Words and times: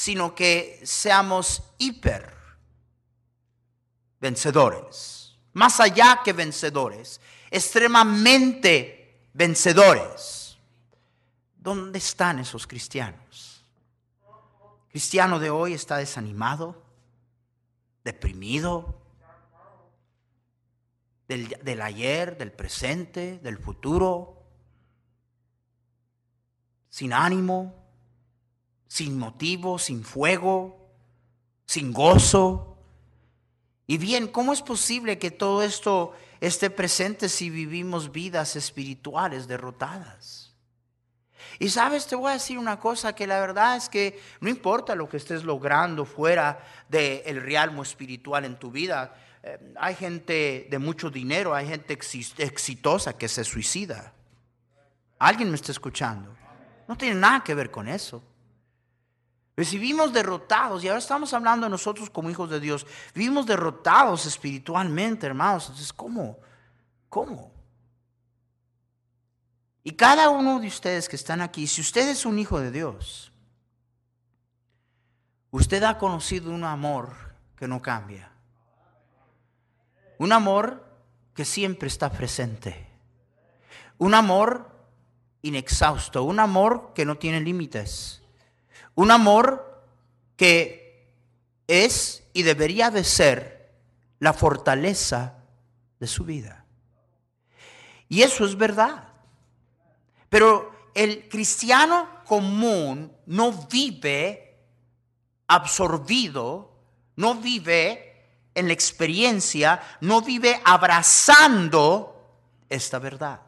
Sino 0.00 0.34
que 0.34 0.80
seamos 0.82 1.62
hiper 1.76 2.34
vencedores, 4.18 5.36
más 5.52 5.78
allá 5.78 6.22
que 6.24 6.32
vencedores, 6.32 7.20
extremadamente 7.50 9.28
vencedores. 9.34 10.56
¿Dónde 11.54 11.98
están 11.98 12.38
esos 12.38 12.66
cristianos? 12.66 13.62
cristiano 14.88 15.38
de 15.38 15.50
hoy 15.50 15.74
está 15.74 15.98
desanimado, 15.98 16.82
deprimido, 18.02 19.02
del, 21.28 21.46
del 21.62 21.82
ayer, 21.82 22.38
del 22.38 22.52
presente, 22.52 23.38
del 23.40 23.58
futuro, 23.58 24.42
sin 26.88 27.12
ánimo, 27.12 27.79
sin 28.90 29.16
motivo, 29.16 29.78
sin 29.78 30.02
fuego, 30.02 30.90
sin 31.64 31.92
gozo. 31.92 32.76
Y 33.86 33.98
bien, 33.98 34.26
¿cómo 34.26 34.52
es 34.52 34.62
posible 34.62 35.16
que 35.16 35.30
todo 35.30 35.62
esto 35.62 36.12
esté 36.40 36.70
presente 36.70 37.28
si 37.28 37.50
vivimos 37.50 38.10
vidas 38.10 38.56
espirituales 38.56 39.46
derrotadas? 39.46 40.56
Y 41.60 41.68
sabes, 41.68 42.08
te 42.08 42.16
voy 42.16 42.30
a 42.30 42.34
decir 42.34 42.58
una 42.58 42.80
cosa, 42.80 43.14
que 43.14 43.28
la 43.28 43.38
verdad 43.38 43.76
es 43.76 43.88
que 43.88 44.20
no 44.40 44.50
importa 44.50 44.96
lo 44.96 45.08
que 45.08 45.18
estés 45.18 45.44
logrando 45.44 46.04
fuera 46.04 46.58
del 46.88 47.40
realmo 47.40 47.84
espiritual 47.84 48.44
en 48.44 48.58
tu 48.58 48.72
vida, 48.72 49.14
eh, 49.44 49.72
hay 49.78 49.94
gente 49.94 50.66
de 50.68 50.78
mucho 50.80 51.10
dinero, 51.10 51.54
hay 51.54 51.68
gente 51.68 51.96
exitosa 52.38 53.16
que 53.16 53.28
se 53.28 53.44
suicida. 53.44 54.12
¿Alguien 55.20 55.48
me 55.48 55.54
está 55.54 55.70
escuchando? 55.70 56.34
No 56.88 56.96
tiene 56.96 57.14
nada 57.14 57.44
que 57.44 57.54
ver 57.54 57.70
con 57.70 57.86
eso. 57.86 58.24
Recibimos 59.56 60.12
derrotados, 60.12 60.82
y 60.82 60.88
ahora 60.88 61.00
estamos 61.00 61.34
hablando 61.34 61.66
de 61.66 61.70
nosotros 61.70 62.08
como 62.08 62.30
hijos 62.30 62.48
de 62.50 62.60
Dios, 62.60 62.86
vivimos 63.14 63.46
derrotados 63.46 64.24
espiritualmente, 64.26 65.26
hermanos. 65.26 65.64
Entonces, 65.64 65.92
¿cómo? 65.92 66.38
¿Cómo? 67.08 67.52
Y 69.82 69.92
cada 69.92 70.28
uno 70.28 70.60
de 70.60 70.68
ustedes 70.68 71.08
que 71.08 71.16
están 71.16 71.40
aquí, 71.40 71.66
si 71.66 71.80
usted 71.80 72.08
es 72.08 72.24
un 72.24 72.38
hijo 72.38 72.60
de 72.60 72.70
Dios, 72.70 73.32
usted 75.50 75.82
ha 75.82 75.98
conocido 75.98 76.50
un 76.50 76.64
amor 76.64 77.14
que 77.56 77.66
no 77.66 77.82
cambia. 77.82 78.30
Un 80.18 80.32
amor 80.32 80.86
que 81.34 81.44
siempre 81.44 81.88
está 81.88 82.10
presente. 82.10 82.86
Un 83.98 84.14
amor 84.14 84.70
inexhausto, 85.42 86.22
un 86.22 86.40
amor 86.40 86.92
que 86.94 87.04
no 87.04 87.16
tiene 87.16 87.40
límites 87.40 88.19
un 89.00 89.10
amor 89.10 89.82
que 90.36 91.10
es 91.66 92.22
y 92.34 92.42
debería 92.42 92.90
de 92.90 93.02
ser 93.02 93.72
la 94.18 94.34
fortaleza 94.34 95.38
de 95.98 96.06
su 96.06 96.24
vida. 96.24 96.66
Y 98.10 98.20
eso 98.20 98.44
es 98.44 98.58
verdad. 98.58 99.08
Pero 100.28 100.90
el 100.94 101.30
cristiano 101.30 102.22
común 102.26 103.10
no 103.24 103.52
vive 103.52 104.58
absorbido, 105.46 106.70
no 107.16 107.36
vive 107.36 108.26
en 108.54 108.66
la 108.66 108.74
experiencia, 108.74 109.80
no 110.02 110.20
vive 110.20 110.60
abrazando 110.62 112.36
esta 112.68 112.98
verdad. 112.98 113.40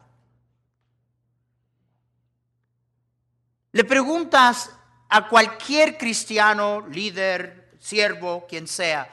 Le 3.71 3.83
preguntas 3.83 4.71
a 5.15 5.27
cualquier 5.27 5.95
cristiano, 5.95 6.87
líder, 6.89 7.77
siervo, 7.79 8.47
quien 8.49 8.67
sea, 8.67 9.07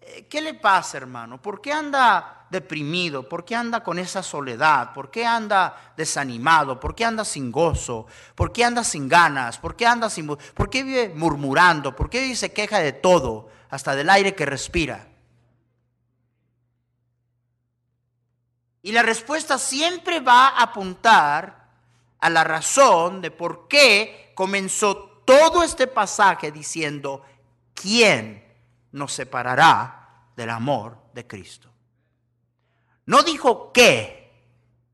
eh, 0.00 0.26
¿qué 0.28 0.40
le 0.40 0.54
pasa, 0.54 0.96
hermano? 0.96 1.40
¿Por 1.40 1.60
qué 1.60 1.72
anda 1.72 2.46
deprimido? 2.50 3.28
¿Por 3.28 3.44
qué 3.44 3.54
anda 3.54 3.84
con 3.84 4.00
esa 4.00 4.20
soledad? 4.20 4.92
¿Por 4.92 5.12
qué 5.12 5.24
anda 5.24 5.92
desanimado? 5.96 6.80
¿Por 6.80 6.96
qué 6.96 7.04
anda 7.04 7.24
sin 7.24 7.52
gozo? 7.52 8.08
¿Por 8.34 8.52
qué 8.52 8.64
anda 8.64 8.82
sin 8.82 9.08
ganas? 9.08 9.58
¿Por 9.58 9.76
qué 9.76 9.86
anda 9.86 10.10
sin 10.10 10.26
¿Por 10.26 10.68
qué 10.68 10.82
vive 10.82 11.10
murmurando? 11.14 11.94
¿Por 11.94 12.10
qué 12.10 12.34
se 12.34 12.52
queja 12.52 12.80
de 12.80 12.90
todo, 12.90 13.48
hasta 13.70 13.94
del 13.94 14.10
aire 14.10 14.34
que 14.34 14.46
respira? 14.46 15.06
Y 18.82 18.90
la 18.90 19.04
respuesta 19.04 19.56
siempre 19.56 20.18
va 20.18 20.48
a 20.48 20.62
apuntar 20.64 21.68
a 22.18 22.28
la 22.28 22.42
razón 22.42 23.22
de 23.22 23.30
por 23.30 23.68
qué 23.68 24.32
comenzó 24.34 25.13
todo 25.24 25.62
este 25.62 25.86
pasaje 25.86 26.50
diciendo, 26.52 27.22
¿quién 27.74 28.44
nos 28.92 29.12
separará 29.12 30.28
del 30.36 30.50
amor 30.50 30.98
de 31.12 31.26
Cristo? 31.26 31.70
No 33.06 33.22
dijo 33.22 33.72
qué, 33.72 34.32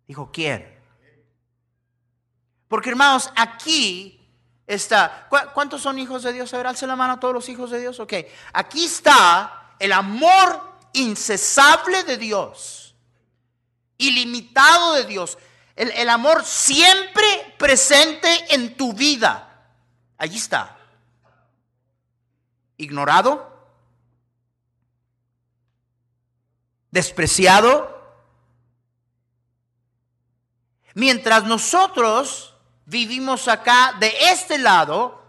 dijo 0.06 0.30
quién. 0.32 0.78
Porque 2.68 2.90
hermanos, 2.90 3.32
aquí 3.36 4.20
está, 4.66 5.28
¿cuántos 5.52 5.82
son 5.82 5.98
hijos 5.98 6.22
de 6.22 6.32
Dios? 6.32 6.52
A 6.54 6.56
ver, 6.56 6.66
alce 6.68 6.86
la 6.86 6.96
mano 6.96 7.14
a 7.14 7.20
todos 7.20 7.34
los 7.34 7.48
hijos 7.48 7.70
de 7.70 7.80
Dios. 7.80 7.98
Ok, 8.00 8.14
aquí 8.52 8.84
está 8.84 9.74
el 9.78 9.92
amor 9.92 10.78
incesable 10.92 12.04
de 12.04 12.16
Dios, 12.16 12.94
ilimitado 13.98 14.94
de 14.94 15.04
Dios, 15.04 15.38
el, 15.76 15.90
el 15.92 16.08
amor 16.08 16.44
siempre 16.44 17.54
presente 17.58 18.54
en 18.54 18.76
tu 18.76 18.92
vida. 18.92 19.49
Allí 20.20 20.36
está. 20.36 20.76
Ignorado. 22.76 23.50
Despreciado. 26.90 27.98
Mientras 30.92 31.44
nosotros 31.44 32.54
vivimos 32.84 33.48
acá 33.48 33.94
de 33.98 34.12
este 34.30 34.58
lado, 34.58 35.24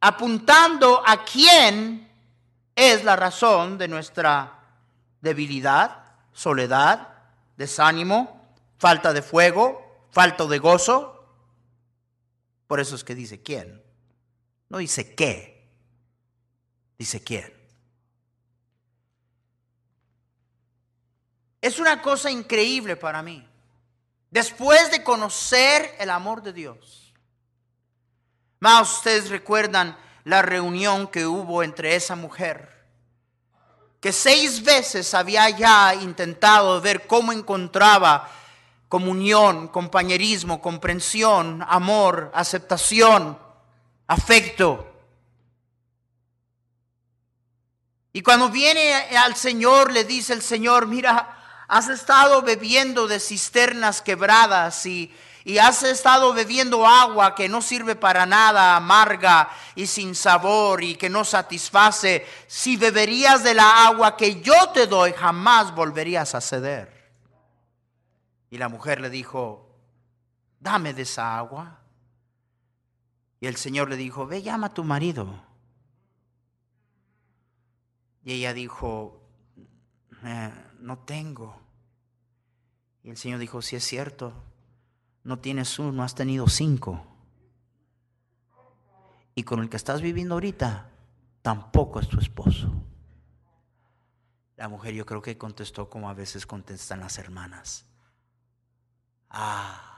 apuntando 0.00 1.02
a 1.04 1.24
quién 1.24 2.08
es 2.76 3.02
la 3.02 3.16
razón 3.16 3.78
de 3.78 3.88
nuestra 3.88 4.60
debilidad, 5.20 6.04
soledad, 6.32 7.08
desánimo, 7.56 8.54
falta 8.78 9.12
de 9.12 9.22
fuego, 9.22 10.06
falta 10.12 10.44
de 10.44 10.58
gozo. 10.60 11.26
Por 12.68 12.78
eso 12.78 12.94
es 12.94 13.02
que 13.02 13.16
dice 13.16 13.42
quién. 13.42 13.89
No 14.70 14.78
dice 14.78 15.14
qué, 15.14 15.68
dice 16.96 17.22
quién. 17.22 17.52
Es 21.60 21.78
una 21.80 22.00
cosa 22.00 22.30
increíble 22.30 22.96
para 22.96 23.20
mí. 23.20 23.46
Después 24.30 24.90
de 24.92 25.02
conocer 25.02 25.96
el 25.98 26.08
amor 26.08 26.40
de 26.42 26.52
Dios. 26.52 27.12
Más 28.60 28.98
ustedes 28.98 29.28
recuerdan 29.28 29.98
la 30.22 30.40
reunión 30.40 31.08
que 31.08 31.26
hubo 31.26 31.64
entre 31.64 31.96
esa 31.96 32.14
mujer, 32.14 32.86
que 34.00 34.12
seis 34.12 34.62
veces 34.62 35.14
había 35.14 35.50
ya 35.50 35.94
intentado 35.94 36.80
ver 36.80 37.08
cómo 37.08 37.32
encontraba 37.32 38.30
comunión, 38.88 39.66
compañerismo, 39.68 40.62
comprensión, 40.62 41.64
amor, 41.66 42.30
aceptación 42.34 43.49
afecto. 44.10 44.86
Y 48.12 48.22
cuando 48.22 48.48
viene 48.48 48.92
al 49.16 49.36
Señor, 49.36 49.92
le 49.92 50.02
dice 50.02 50.32
el 50.32 50.42
Señor, 50.42 50.88
mira, 50.88 51.64
has 51.68 51.88
estado 51.88 52.42
bebiendo 52.42 53.06
de 53.06 53.20
cisternas 53.20 54.02
quebradas 54.02 54.84
y, 54.84 55.14
y 55.44 55.58
has 55.58 55.84
estado 55.84 56.34
bebiendo 56.34 56.84
agua 56.88 57.36
que 57.36 57.48
no 57.48 57.62
sirve 57.62 57.94
para 57.94 58.26
nada, 58.26 58.74
amarga 58.74 59.48
y 59.76 59.86
sin 59.86 60.16
sabor 60.16 60.82
y 60.82 60.96
que 60.96 61.08
no 61.08 61.24
satisface, 61.24 62.26
si 62.48 62.76
beberías 62.76 63.44
de 63.44 63.54
la 63.54 63.86
agua 63.86 64.16
que 64.16 64.40
yo 64.40 64.70
te 64.70 64.88
doy, 64.88 65.12
jamás 65.12 65.72
volverías 65.72 66.34
a 66.34 66.40
ceder. 66.40 67.12
Y 68.50 68.58
la 68.58 68.68
mujer 68.68 69.00
le 69.00 69.08
dijo, 69.08 69.72
dame 70.58 70.94
de 70.94 71.02
esa 71.02 71.38
agua. 71.38 71.79
Y 73.40 73.46
el 73.46 73.56
Señor 73.56 73.88
le 73.88 73.96
dijo, 73.96 74.26
ve, 74.26 74.42
llama 74.42 74.68
a 74.68 74.74
tu 74.74 74.84
marido. 74.84 75.42
Y 78.22 78.32
ella 78.32 78.52
dijo, 78.52 79.22
eh, 80.22 80.52
no 80.78 80.98
tengo. 80.98 81.58
Y 83.02 83.08
el 83.08 83.16
Señor 83.16 83.38
dijo, 83.38 83.62
si 83.62 83.76
es 83.76 83.84
cierto, 83.84 84.34
no 85.24 85.38
tienes 85.38 85.78
uno, 85.78 86.02
has 86.02 86.14
tenido 86.14 86.48
cinco. 86.48 87.06
Y 89.34 89.44
con 89.44 89.60
el 89.60 89.70
que 89.70 89.78
estás 89.78 90.02
viviendo 90.02 90.34
ahorita, 90.34 90.90
tampoco 91.40 92.00
es 92.00 92.08
tu 92.08 92.18
esposo. 92.18 92.70
La 94.56 94.68
mujer 94.68 94.92
yo 94.92 95.06
creo 95.06 95.22
que 95.22 95.38
contestó 95.38 95.88
como 95.88 96.10
a 96.10 96.14
veces 96.14 96.44
contestan 96.44 97.00
las 97.00 97.16
hermanas. 97.16 97.86
Ah. 99.30 99.89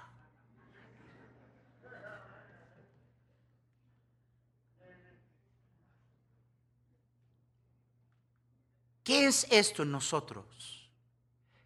¿Qué 9.04 9.26
es 9.26 9.46
esto 9.50 9.82
en 9.82 9.92
nosotros? 9.92 10.46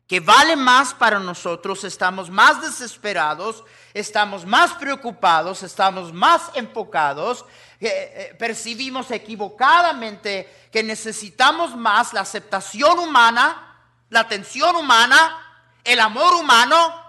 que 0.06 0.20
vale 0.20 0.54
más 0.54 0.94
para 0.94 1.18
nosotros, 1.18 1.82
estamos 1.82 2.30
más 2.30 2.62
desesperados, 2.62 3.64
estamos 3.92 4.46
más 4.46 4.74
preocupados, 4.74 5.64
estamos 5.64 6.12
más 6.12 6.50
enfocados, 6.54 7.44
eh, 7.80 7.88
eh, 7.90 8.34
percibimos 8.38 9.10
equivocadamente 9.10 10.68
que 10.70 10.84
necesitamos 10.84 11.74
más 11.74 12.12
la 12.12 12.20
aceptación 12.20 13.00
humana, 13.00 13.80
la 14.08 14.20
atención 14.20 14.76
humana, 14.76 15.72
el 15.82 15.98
amor 15.98 16.34
humano, 16.34 17.04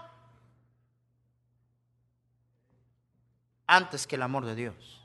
antes 3.67 4.07
que 4.07 4.15
el 4.15 4.23
amor 4.23 4.45
de 4.45 4.55
Dios. 4.55 4.96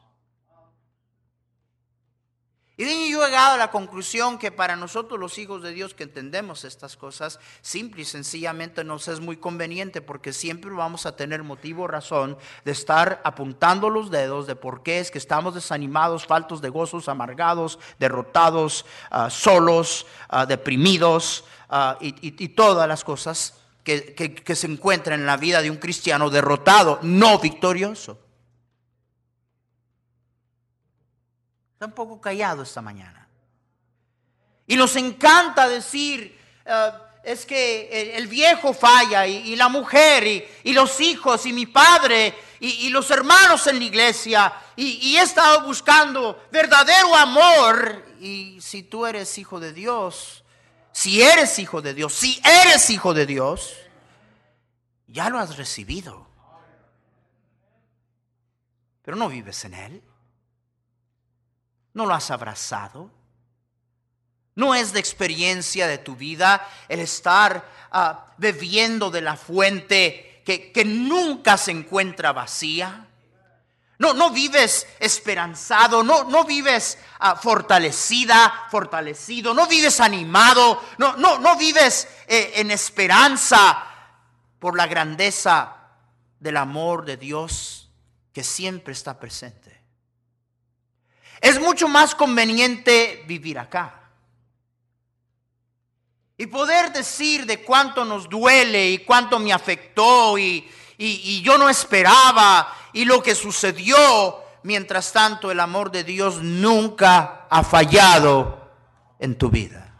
Y 2.82 3.12
yo 3.12 3.22
he 3.22 3.28
llegado 3.28 3.54
a 3.54 3.56
la 3.56 3.70
conclusión 3.70 4.38
que 4.38 4.50
para 4.50 4.74
nosotros 4.74 5.20
los 5.20 5.38
hijos 5.38 5.62
de 5.62 5.70
Dios 5.70 5.94
que 5.94 6.02
entendemos 6.02 6.64
estas 6.64 6.96
cosas, 6.96 7.38
simple 7.60 8.02
y 8.02 8.04
sencillamente 8.04 8.82
nos 8.82 9.06
es 9.06 9.20
muy 9.20 9.36
conveniente 9.36 10.02
porque 10.02 10.32
siempre 10.32 10.68
vamos 10.72 11.06
a 11.06 11.14
tener 11.14 11.44
motivo, 11.44 11.86
razón 11.86 12.36
de 12.64 12.72
estar 12.72 13.20
apuntando 13.22 13.88
los 13.88 14.10
dedos 14.10 14.48
de 14.48 14.56
por 14.56 14.82
qué 14.82 14.98
es 14.98 15.12
que 15.12 15.18
estamos 15.18 15.54
desanimados, 15.54 16.26
faltos 16.26 16.60
de 16.60 16.70
gozos, 16.70 17.08
amargados, 17.08 17.78
derrotados, 18.00 18.84
ah, 19.12 19.30
solos, 19.30 20.04
ah, 20.28 20.44
deprimidos 20.44 21.44
ah, 21.68 21.96
y, 22.00 22.48
todas 22.48 22.88
las 22.88 23.04
cosas 23.04 23.54
que 23.84 24.56
se 24.56 24.66
encuentran 24.66 25.20
en 25.20 25.26
la 25.26 25.36
vida 25.36 25.62
de 25.62 25.70
un 25.70 25.76
cristiano 25.76 26.30
derrotado, 26.30 26.98
no 27.02 27.38
victorioso. 27.38 28.18
Está 31.82 31.88
un 31.88 31.94
poco 31.94 32.20
callado 32.20 32.62
esta 32.62 32.80
mañana. 32.80 33.26
Y 34.68 34.76
nos 34.76 34.94
encanta 34.94 35.66
decir, 35.66 36.38
eh, 36.64 36.90
es 37.24 37.44
que 37.44 38.14
el, 38.16 38.28
viejo 38.28 38.72
falla 38.72 39.26
y, 39.26 39.56
la 39.56 39.68
mujer 39.68 40.24
y, 40.62 40.72
los 40.72 41.00
hijos 41.00 41.44
y 41.44 41.52
mi 41.52 41.66
padre 41.66 42.38
y, 42.60 42.88
los 42.90 43.10
hermanos 43.10 43.66
en 43.66 43.80
la 43.80 43.84
iglesia 43.84 44.52
y, 44.76 45.16
he 45.16 45.22
estado 45.22 45.62
buscando 45.62 46.46
verdadero 46.52 47.16
amor. 47.16 48.06
Y 48.20 48.60
si 48.60 48.84
tú 48.84 49.04
eres 49.04 49.36
hijo 49.36 49.58
de 49.58 49.72
Dios, 49.72 50.44
si 50.92 51.20
eres 51.20 51.58
hijo 51.58 51.82
de 51.82 51.94
Dios, 51.94 52.14
si 52.14 52.40
eres 52.44 52.90
hijo 52.90 53.12
de 53.12 53.26
Dios, 53.26 53.74
ya 55.08 55.28
lo 55.30 55.40
has 55.40 55.56
recibido. 55.56 56.28
Pero 59.02 59.16
no 59.16 59.28
vives 59.28 59.64
en 59.64 59.74
Él. 59.74 60.11
¿No 61.94 62.06
lo 62.06 62.14
has 62.14 62.30
abrazado? 62.30 63.10
¿No 64.54 64.74
es 64.74 64.92
de 64.92 65.00
experiencia 65.00 65.86
de 65.86 65.98
tu 65.98 66.14
vida 66.14 66.66
el 66.88 67.00
estar 67.00 67.66
ah, 67.90 68.32
bebiendo 68.36 69.10
de 69.10 69.22
la 69.22 69.36
fuente 69.36 70.42
que, 70.44 70.84
nunca 70.84 71.56
se 71.56 71.70
encuentra 71.70 72.32
vacía? 72.32 73.08
No, 73.98 74.12
no 74.14 74.30
vives 74.30 74.86
esperanzado, 74.98 76.02
no, 76.02 76.24
no 76.24 76.44
vives 76.44 76.98
ah, 77.20 77.36
fortalecida, 77.36 78.66
fortalecido, 78.70 79.54
no 79.54 79.66
vives 79.66 80.00
animado, 80.00 80.82
no, 80.98 81.16
no, 81.16 81.38
no 81.38 81.56
vives 81.56 82.08
eh, 82.26 82.52
en 82.56 82.70
esperanza 82.72 83.86
por 84.58 84.76
la 84.76 84.86
grandeza 84.86 85.76
del 86.40 86.56
amor 86.56 87.04
de 87.04 87.16
Dios 87.16 87.90
que 88.32 88.42
siempre 88.42 88.92
está 88.92 89.18
presente. 89.18 89.81
Es 91.42 91.60
mucho 91.60 91.88
más 91.88 92.14
conveniente 92.14 93.24
vivir 93.26 93.58
acá. 93.58 94.00
Y 96.36 96.46
poder 96.46 96.92
decir 96.92 97.46
de 97.46 97.64
cuánto 97.64 98.04
nos 98.04 98.28
duele 98.28 98.90
y 98.90 98.98
cuánto 98.98 99.40
me 99.40 99.52
afectó 99.52 100.38
y, 100.38 100.70
yo 101.42 101.58
no 101.58 101.68
esperaba 101.68 102.72
y 102.92 103.04
lo 103.04 103.20
que 103.20 103.34
sucedió. 103.34 104.40
Mientras 104.62 105.12
tanto, 105.12 105.50
el 105.50 105.58
amor 105.58 105.90
de 105.90 106.04
Dios 106.04 106.40
nunca 106.40 107.48
ha 107.50 107.64
fallado 107.64 108.70
en 109.18 109.36
tu 109.36 109.50
vida. 109.50 109.92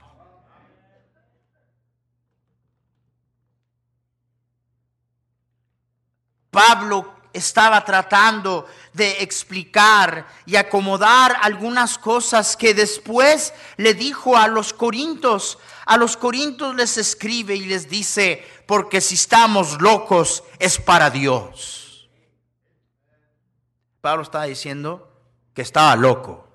Pablo 6.52 7.14
estaba 7.32 7.84
tratando 7.84 8.66
de 8.92 9.22
explicar 9.22 10.26
y 10.44 10.56
acomodar 10.56 11.36
algunas 11.42 11.98
cosas 11.98 12.56
que 12.56 12.74
después 12.74 13.54
le 13.76 13.94
dijo 13.94 14.36
a 14.36 14.48
los 14.48 14.72
corintios. 14.72 15.58
A 15.86 15.96
los 15.96 16.16
corintios 16.16 16.74
les 16.74 16.98
escribe 16.98 17.54
y 17.56 17.64
les 17.64 17.88
dice, 17.88 18.46
porque 18.66 19.00
si 19.00 19.14
estamos 19.14 19.80
locos 19.80 20.44
es 20.58 20.78
para 20.78 21.10
Dios. 21.10 22.08
Pablo 24.00 24.22
estaba 24.22 24.44
diciendo 24.44 25.08
que 25.54 25.62
estaba 25.62 25.94
loco. 25.96 26.48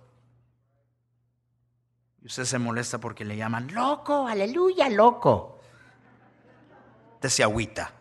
Y 2.22 2.28
usted 2.28 2.46
se 2.46 2.60
molesta 2.60 3.00
porque 3.00 3.24
le 3.24 3.38
llaman 3.38 3.74
loco, 3.74 4.28
aleluya, 4.28 4.90
loco. 4.90 5.60
Te 7.20 7.30
se 7.30 7.42
agüita. 7.42 7.97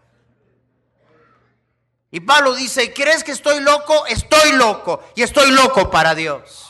Y 2.17 2.21
Pablo 2.21 2.55
dice, 2.55 2.95
¿crees 2.95 3.23
que 3.23 3.33
estoy 3.33 3.61
loco? 3.61 4.07
Estoy 4.07 4.53
loco 4.53 5.03
y 5.15 5.23
estoy 5.23 5.51
loco 5.51 5.91
para 5.91 6.15
Dios. 6.15 6.67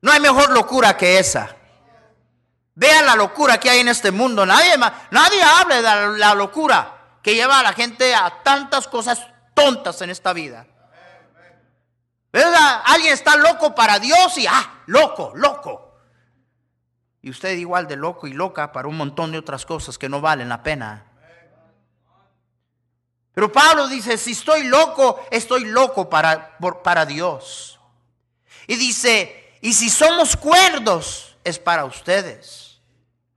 No 0.00 0.10
hay 0.10 0.18
mejor 0.18 0.52
locura 0.52 0.96
que 0.96 1.18
esa. 1.18 1.54
Vean 2.74 3.04
la 3.04 3.16
locura 3.16 3.60
que 3.60 3.68
hay 3.68 3.80
en 3.80 3.88
este 3.88 4.10
mundo. 4.10 4.46
Nadie, 4.46 4.78
nadie 5.10 5.42
habla 5.42 5.76
de 5.76 6.18
la, 6.18 6.34
locura 6.34 7.18
que 7.22 7.34
lleva 7.34 7.60
a 7.60 7.62
la 7.62 7.74
gente 7.74 8.14
a 8.14 8.42
tantas 8.42 8.88
cosas 8.88 9.20
tontas 9.52 10.00
en 10.00 10.08
esta 10.08 10.32
vida. 10.32 10.66
¿Verdad? 12.32 12.80
Alguien 12.86 13.12
está 13.12 13.36
loco 13.36 13.74
para 13.74 13.98
Dios 13.98 14.38
y, 14.38 14.46
ah, 14.46 14.84
loco, 14.86 15.32
loco. 15.34 15.98
Y 17.20 17.28
usted 17.28 17.58
igual 17.58 17.86
de 17.86 17.96
loco 17.96 18.26
y 18.26 18.32
loca 18.32 18.72
para 18.72 18.88
un 18.88 18.96
montón 18.96 19.32
de 19.32 19.38
otras 19.38 19.66
cosas 19.66 19.98
que 19.98 20.08
no 20.08 20.22
valen 20.22 20.48
la 20.48 20.62
pena. 20.62 21.09
Pero 23.40 23.52
Pablo 23.52 23.88
dice, 23.88 24.18
si 24.18 24.32
estoy 24.32 24.64
loco, 24.64 25.18
estoy 25.30 25.64
loco 25.64 26.10
para, 26.10 26.58
para 26.82 27.06
Dios. 27.06 27.80
Y 28.66 28.76
dice, 28.76 29.56
y 29.62 29.72
si 29.72 29.88
somos 29.88 30.36
cuerdos, 30.36 31.38
es 31.42 31.58
para 31.58 31.86
ustedes. 31.86 32.82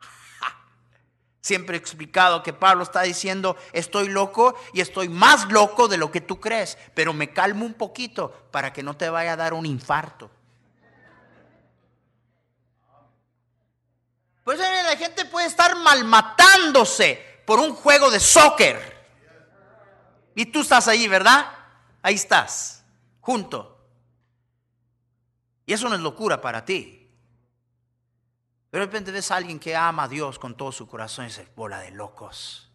Siempre 1.40 1.78
he 1.78 1.80
explicado 1.80 2.44
que 2.44 2.52
Pablo 2.52 2.84
está 2.84 3.04
diciendo, 3.04 3.56
estoy 3.72 4.10
loco 4.10 4.60
y 4.74 4.82
estoy 4.82 5.08
más 5.08 5.50
loco 5.50 5.88
de 5.88 5.96
lo 5.96 6.12
que 6.12 6.20
tú 6.20 6.38
crees, 6.38 6.78
pero 6.94 7.14
me 7.14 7.32
calmo 7.32 7.66
un 7.66 7.76
poquito 7.76 8.30
para 8.52 8.74
que 8.74 8.84
no 8.84 8.98
te 8.98 9.10
vaya 9.10 9.32
a 9.32 9.38
dar 9.38 9.54
un 9.54 9.66
infarto. 9.66 10.30
Pues 14.44 14.60
la 14.60 14.98
gente 14.98 15.24
puede 15.24 15.48
estar 15.48 15.78
malmatándose 15.78 17.42
por 17.46 17.62
un 17.62 17.74
juego 17.74 18.12
de 18.12 18.20
soccer. 18.20 18.93
Y 20.36 20.46
tú 20.48 20.62
estás 20.62 20.88
ahí, 20.88 21.08
¿verdad? 21.08 21.46
Ahí 22.02 22.16
estás, 22.16 22.84
junto. 23.22 23.74
Y 25.66 25.74
eso 25.74 25.88
no 25.90 25.96
es 25.96 26.02
locura 26.02 26.42
para 26.42 26.66
ti. 26.66 27.10
Pero 28.70 28.86
de 28.86 28.88
repente 28.88 29.12
ves 29.12 29.30
a 29.32 29.36
alguien 29.36 29.60
que 29.60 29.75
ama 29.75 30.04
a 30.04 30.08
Dios 30.08 30.40
con 30.40 30.58
todo 30.58 30.72
su 30.72 30.88
corazón 30.88 31.25
y 31.25 31.28
dice, 31.28 31.48
bola 31.56 31.80
de 31.80 31.92
locos. 31.92 32.72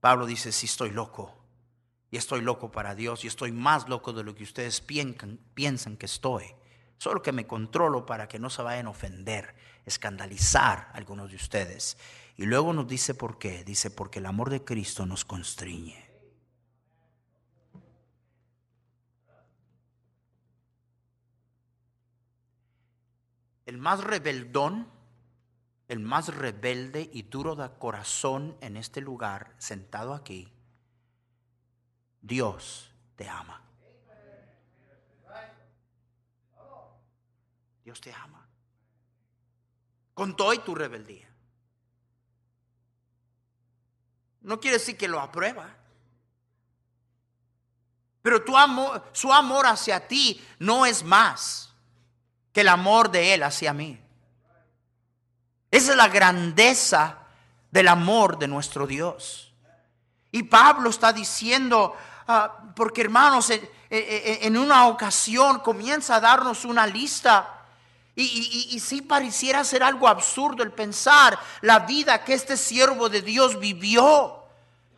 Pablo 0.00 0.24
dice, 0.24 0.52
sí 0.52 0.66
estoy 0.66 0.90
loco. 0.90 1.34
Y 2.10 2.16
estoy 2.16 2.40
loco 2.40 2.70
para 2.70 2.94
Dios. 2.94 3.24
Y 3.24 3.26
estoy 3.26 3.52
más 3.52 3.88
loco 3.88 4.12
de 4.12 4.22
lo 4.22 4.34
que 4.34 4.44
ustedes 4.44 4.80
piensan, 4.80 5.38
piensan 5.54 5.96
que 5.96 6.06
estoy. 6.06 6.54
Solo 6.98 7.22
que 7.22 7.32
me 7.32 7.46
controlo 7.46 8.04
para 8.04 8.26
que 8.28 8.38
no 8.38 8.50
se 8.50 8.60
vayan 8.62 8.86
a 8.86 8.90
ofender, 8.90 9.54
escandalizar 9.86 10.90
a 10.92 10.96
algunos 10.96 11.30
de 11.30 11.36
ustedes. 11.36 11.96
Y 12.36 12.44
luego 12.44 12.72
nos 12.72 12.86
dice 12.86 13.14
por 13.14 13.38
qué. 13.38 13.64
Dice, 13.64 13.90
porque 13.90 14.18
el 14.18 14.26
amor 14.26 14.50
de 14.50 14.64
Cristo 14.64 15.06
nos 15.06 15.24
constriñe. 15.24 16.08
El 23.64 23.78
más 23.78 24.02
rebeldón, 24.02 24.88
el 25.88 26.00
más 26.00 26.34
rebelde 26.34 27.08
y 27.12 27.22
duro 27.22 27.54
de 27.54 27.70
corazón 27.78 28.56
en 28.60 28.76
este 28.76 29.00
lugar, 29.00 29.54
sentado 29.58 30.14
aquí, 30.14 30.50
Dios 32.22 32.90
te 33.14 33.28
ama. 33.28 33.67
Dios 37.88 38.02
te 38.02 38.12
ama. 38.12 38.46
Con 40.12 40.36
todo 40.36 40.52
y 40.52 40.58
tu 40.58 40.74
rebeldía. 40.74 41.26
No 44.42 44.60
quiere 44.60 44.76
decir 44.76 44.98
que 44.98 45.08
lo 45.08 45.18
aprueba. 45.18 45.74
Pero 48.20 48.44
tu 48.44 48.54
amor, 48.54 49.08
su 49.12 49.32
amor 49.32 49.66
hacia 49.66 50.06
ti 50.06 50.38
no 50.58 50.84
es 50.84 51.02
más 51.02 51.72
que 52.52 52.60
el 52.60 52.68
amor 52.68 53.10
de 53.10 53.32
Él 53.32 53.42
hacia 53.42 53.72
mí. 53.72 53.98
Esa 55.70 55.92
es 55.92 55.96
la 55.96 56.08
grandeza 56.08 57.20
del 57.70 57.88
amor 57.88 58.38
de 58.38 58.48
nuestro 58.48 58.86
Dios. 58.86 59.54
Y 60.30 60.42
Pablo 60.42 60.90
está 60.90 61.10
diciendo, 61.14 61.96
ah, 62.26 62.54
porque 62.76 63.00
hermanos, 63.00 63.50
en, 63.88 64.58
una 64.58 64.88
ocasión 64.88 65.60
comienza 65.60 66.16
a 66.16 66.20
darnos 66.20 66.66
una 66.66 66.86
lista. 66.86 67.57
Y, 68.20 68.70
y, 68.72 68.80
si 68.80 69.00
pareciera 69.00 69.62
ser 69.62 69.84
algo 69.84 70.08
absurdo 70.08 70.64
el 70.64 70.72
pensar 70.72 71.38
la 71.60 71.78
vida 71.78 72.24
que 72.24 72.34
este 72.34 72.56
siervo 72.56 73.08
de 73.08 73.22
Dios 73.22 73.60
vivió, 73.60 74.42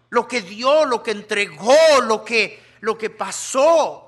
lo 0.08 0.26
que 0.26 0.40
dio, 0.40 0.86
lo 0.86 1.02
que 1.02 1.10
entregó, 1.10 2.00
lo 2.02 2.24
que, 2.24 2.64
lo 2.80 2.96
que 2.96 3.10
pasó. 3.10 4.06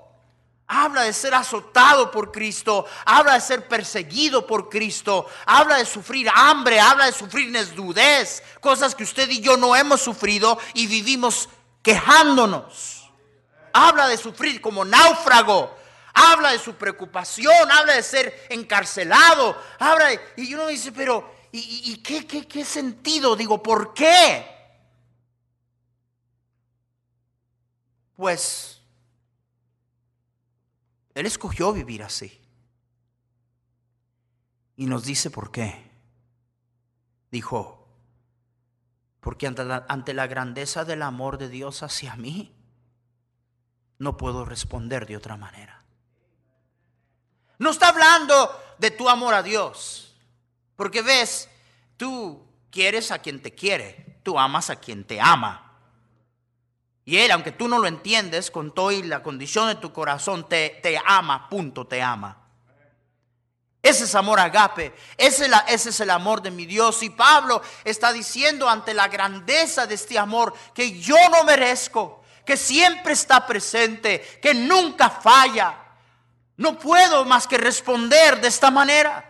Habla 0.66 1.02
de 1.02 1.12
ser 1.12 1.34
azotado 1.34 2.10
por 2.10 2.32
Cristo, 2.32 2.86
habla 3.04 3.34
de 3.34 3.42
ser 3.42 3.68
perseguido 3.68 4.46
por 4.46 4.70
Cristo, 4.70 5.26
habla 5.44 5.76
de 5.76 5.84
sufrir 5.84 6.30
hambre, 6.34 6.80
habla 6.80 7.04
de 7.04 7.12
sufrir 7.12 7.52
desnudez, 7.52 8.42
cosas 8.62 8.94
que 8.94 9.04
usted 9.04 9.28
y 9.28 9.42
yo 9.42 9.58
no 9.58 9.76
hemos 9.76 10.00
sufrido 10.00 10.58
y 10.72 10.86
vivimos 10.86 11.50
quejándonos. 11.82 13.10
Habla 13.74 14.08
de 14.08 14.16
sufrir 14.16 14.62
como 14.62 14.86
náufrago, 14.86 15.81
habla 16.14 16.52
de 16.52 16.58
su 16.58 16.74
preocupación, 16.74 17.70
habla 17.70 17.94
de 17.94 18.02
ser 18.02 18.46
encarcelado, 18.50 19.60
habla 19.78 20.08
y 20.36 20.54
uno 20.54 20.66
dice, 20.66 20.92
pero 20.92 21.34
¿y, 21.52 21.96
qué, 21.98 22.26
qué, 22.26 22.46
qué 22.46 22.64
sentido? 22.64 23.36
Digo, 23.36 23.62
¿por 23.62 23.94
qué? 23.94 24.46
Pues 28.16 28.80
él 31.14 31.26
escogió 31.26 31.72
vivir 31.72 32.02
así. 32.02 32.40
Y 34.76 34.86
nos 34.86 35.04
dice 35.04 35.30
por 35.30 35.50
qué. 35.50 35.90
Dijo, 37.30 37.86
porque 39.20 39.46
ante 39.46 40.14
la, 40.14 40.26
grandeza 40.26 40.84
del 40.84 41.02
amor 41.02 41.38
de 41.38 41.48
Dios 41.48 41.82
hacia 41.82 42.16
mí, 42.16 42.54
no 43.98 44.16
puedo 44.16 44.44
responder 44.44 45.06
de 45.06 45.16
otra 45.16 45.36
manera. 45.36 45.81
No 47.58 47.70
está 47.70 47.88
hablando 47.88 48.50
de 48.78 48.90
tu 48.90 49.08
amor 49.08 49.34
a 49.34 49.42
Dios, 49.42 50.14
porque 50.76 51.02
ves, 51.02 51.48
tú 51.96 52.44
quieres 52.70 53.10
a 53.10 53.18
quien 53.18 53.40
te 53.40 53.54
quiere, 53.54 54.18
tú 54.22 54.38
amas 54.38 54.70
a 54.70 54.76
quien 54.76 55.04
te 55.04 55.20
ama. 55.20 55.72
Y 57.04 57.18
Él, 57.18 57.30
aunque 57.32 57.52
tú 57.52 57.68
no 57.68 57.78
lo 57.78 57.86
entiendes, 57.86 58.50
con 58.50 58.72
todo 58.72 58.92
y 58.92 59.02
la 59.02 59.22
condición 59.22 59.68
de 59.68 59.74
tu 59.74 59.92
corazón, 59.92 60.48
te, 60.48 60.80
te 60.82 61.00
ama, 61.04 61.48
punto, 61.48 61.86
te 61.86 62.00
ama. 62.00 62.38
Ese 63.82 64.04
es 64.04 64.14
amor 64.14 64.38
agape, 64.38 64.94
ese, 65.16 65.50
ese 65.66 65.90
es 65.90 66.00
el 66.00 66.10
amor 66.10 66.40
de 66.40 66.52
mi 66.52 66.66
Dios. 66.66 67.02
Y 67.02 67.10
Pablo 67.10 67.60
está 67.82 68.12
diciendo 68.12 68.68
ante 68.68 68.94
la 68.94 69.08
grandeza 69.08 69.86
de 69.86 69.96
este 69.96 70.16
amor 70.16 70.54
que 70.72 71.00
yo 71.00 71.16
no 71.30 71.42
merezco, 71.42 72.22
que 72.46 72.56
siempre 72.56 73.14
está 73.14 73.44
presente, 73.44 74.38
que 74.40 74.54
nunca 74.54 75.10
falla. 75.10 75.81
No 76.56 76.78
puedo 76.78 77.24
más 77.24 77.46
que 77.46 77.58
responder 77.58 78.40
de 78.40 78.48
esta 78.48 78.70
manera. 78.70 79.28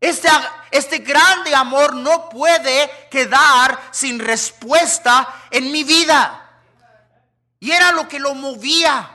Este, 0.00 0.28
este, 0.70 0.98
grande 0.98 1.54
amor 1.54 1.94
no 1.94 2.28
puede 2.28 3.08
quedar 3.10 3.78
sin 3.90 4.18
respuesta 4.18 5.46
en 5.50 5.72
mi 5.72 5.82
vida. 5.82 6.60
Y 7.58 7.70
era 7.70 7.92
lo 7.92 8.06
que 8.06 8.18
lo 8.18 8.34
movía. 8.34 9.14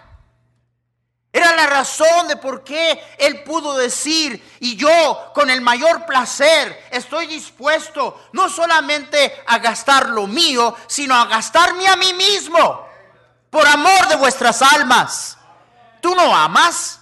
Era 1.31 1.55
la 1.55 1.67
razón 1.67 2.27
de 2.27 2.37
por 2.37 2.63
qué 2.63 2.99
él 3.19 3.43
pudo 3.43 3.77
decir, 3.77 4.57
y 4.59 4.75
yo 4.75 5.31
con 5.35 5.51
el 5.51 5.61
mayor 5.61 6.07
placer 6.07 6.87
estoy 6.89 7.27
dispuesto 7.27 8.29
no 8.33 8.49
solamente 8.49 9.43
a 9.45 9.59
gastar 9.59 10.09
lo 10.09 10.25
mío, 10.25 10.75
sino 10.87 11.13
a 11.13 11.27
gastarme 11.27 11.87
a 11.87 11.95
mí 11.95 12.13
mismo, 12.13 12.87
por 13.51 13.67
amor 13.67 14.07
de 14.07 14.15
vuestras 14.15 14.63
almas. 14.63 15.37
Tú 16.01 16.15
no 16.15 16.35
amas, 16.35 16.99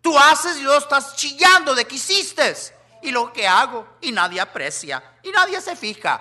tú 0.00 0.18
haces 0.18 0.56
y 0.58 0.62
lo 0.62 0.76
estás 0.76 1.16
chillando 1.16 1.74
de 1.74 1.86
que 1.86 1.96
hiciste 1.96 2.54
y 3.02 3.10
lo 3.10 3.32
que 3.32 3.46
hago 3.46 3.96
y 4.00 4.12
nadie 4.12 4.40
aprecia 4.40 5.02
y 5.22 5.30
nadie 5.30 5.60
se 5.60 5.76
fija. 5.76 6.20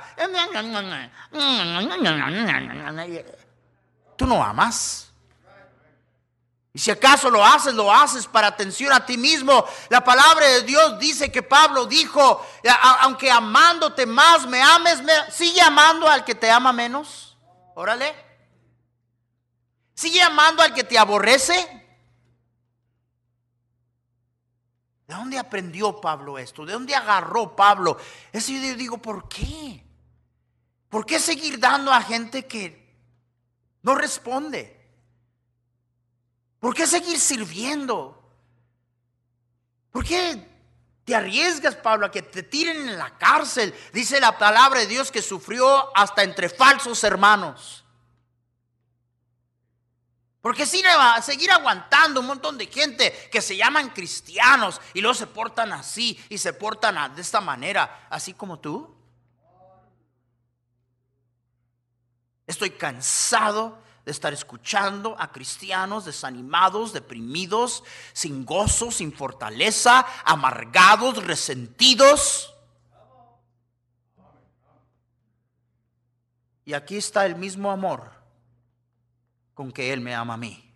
Tú 4.16 4.26
no 4.28 4.44
amas. 4.44 5.08
Y 6.74 6.80
si 6.80 6.90
acaso 6.90 7.30
lo 7.30 7.46
haces, 7.46 7.74
lo 7.74 7.94
haces 7.94 8.26
para 8.26 8.48
atención 8.48 8.94
a 8.94 9.06
ti 9.06 9.18
mismo. 9.18 9.66
La 9.90 10.02
palabra 10.04 10.48
de 10.48 10.62
Dios 10.64 10.98
dice 11.00 11.30
que 11.30 11.44
Pablo 11.44 11.86
dijo, 11.86 12.46
aunque 13.02 13.30
amándote 13.30 14.06
más 14.06 14.48
me 14.48 14.62
ames, 14.62 15.02
sigue 15.32 15.62
amando 15.62 16.08
al 16.08 16.24
que 16.24 16.34
te 16.34 16.50
ama 16.50 16.72
menos. 16.72 17.38
Órale. 17.76 18.16
Sigue 19.94 20.22
amando 20.22 20.64
al 20.64 20.74
que 20.74 20.86
te 20.86 20.98
aborrece. 20.98 21.81
¿De 25.12 25.18
dónde 25.18 25.38
aprendió 25.38 26.00
Pablo 26.00 26.40
esto? 26.40 26.66
¿De 26.66 26.72
dónde 26.72 26.96
agarró 26.96 27.54
Pablo? 27.54 27.98
Eso 28.32 28.54
yo 28.54 28.62
digo, 28.78 28.98
¿por 28.98 29.28
qué? 29.28 29.84
¿Por 30.88 31.06
qué 31.06 31.20
seguir 31.20 31.60
dando 31.60 31.92
a 31.92 32.02
gente 32.02 32.48
que 32.48 32.96
no 33.82 33.94
responde? 33.94 34.80
¿Por 36.62 36.74
qué 36.74 36.88
seguir 36.88 37.20
sirviendo? 37.20 38.24
¿Por 39.92 40.06
qué 40.06 40.48
te 41.04 41.14
arriesgas, 41.14 41.76
Pablo, 41.76 42.06
a 42.06 42.12
que 42.12 42.22
te 42.22 42.44
tiren 42.44 42.88
en 42.88 42.98
la 42.98 43.18
cárcel? 43.18 43.76
Dice 43.92 44.18
la 44.22 44.38
palabra 44.38 44.80
de 44.80 44.88
Dios 44.88 45.12
que 45.12 45.22
sufrió 45.22 45.94
hasta 45.94 46.24
entre 46.24 46.48
falsos 46.48 47.04
hermanos. 47.04 47.81
Porque 50.42 50.66
si 50.66 50.82
va 50.82 51.22
seguir 51.22 51.52
aguantando 51.52 52.20
un 52.20 52.26
montón 52.26 52.58
de 52.58 52.66
gente 52.66 53.30
que 53.32 53.42
se 53.42 53.56
llaman 53.56 53.90
cristianos 53.90 54.82
y 54.94 55.02
luego 55.02 55.14
se 55.14 55.28
portan 55.28 55.72
así 55.72 56.20
y 56.30 56.40
se 56.40 56.54
portan 56.54 57.16
de 57.16 57.22
esta 57.22 57.42
manera, 57.42 58.08
así 58.10 58.34
como 58.34 58.60
tú. 58.60 58.96
Estoy 62.48 62.72
cansado 62.72 63.78
de 64.04 64.12
estar 64.12 64.34
escuchando 64.34 65.16
a 65.20 65.32
cristianos 65.32 66.06
desanimados, 66.06 66.92
deprimidos, 66.92 67.84
sin 68.12 68.44
gozo, 68.44 68.90
sin 68.90 69.14
fortaleza, 69.14 70.08
amargados, 70.26 71.24
resentidos. 71.24 72.52
Y 76.66 76.74
aquí 76.74 76.98
está 76.98 77.28
el 77.28 77.36
mismo 77.36 77.70
amor 77.70 78.21
con 79.54 79.72
que 79.72 79.94
Él 79.94 80.02
me 80.02 80.16
ama 80.16 80.36
a 80.36 80.38
mí. 80.38 80.74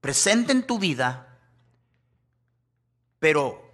Presente 0.00 0.52
en 0.52 0.66
tu 0.66 0.78
vida, 0.78 1.38
pero 3.18 3.70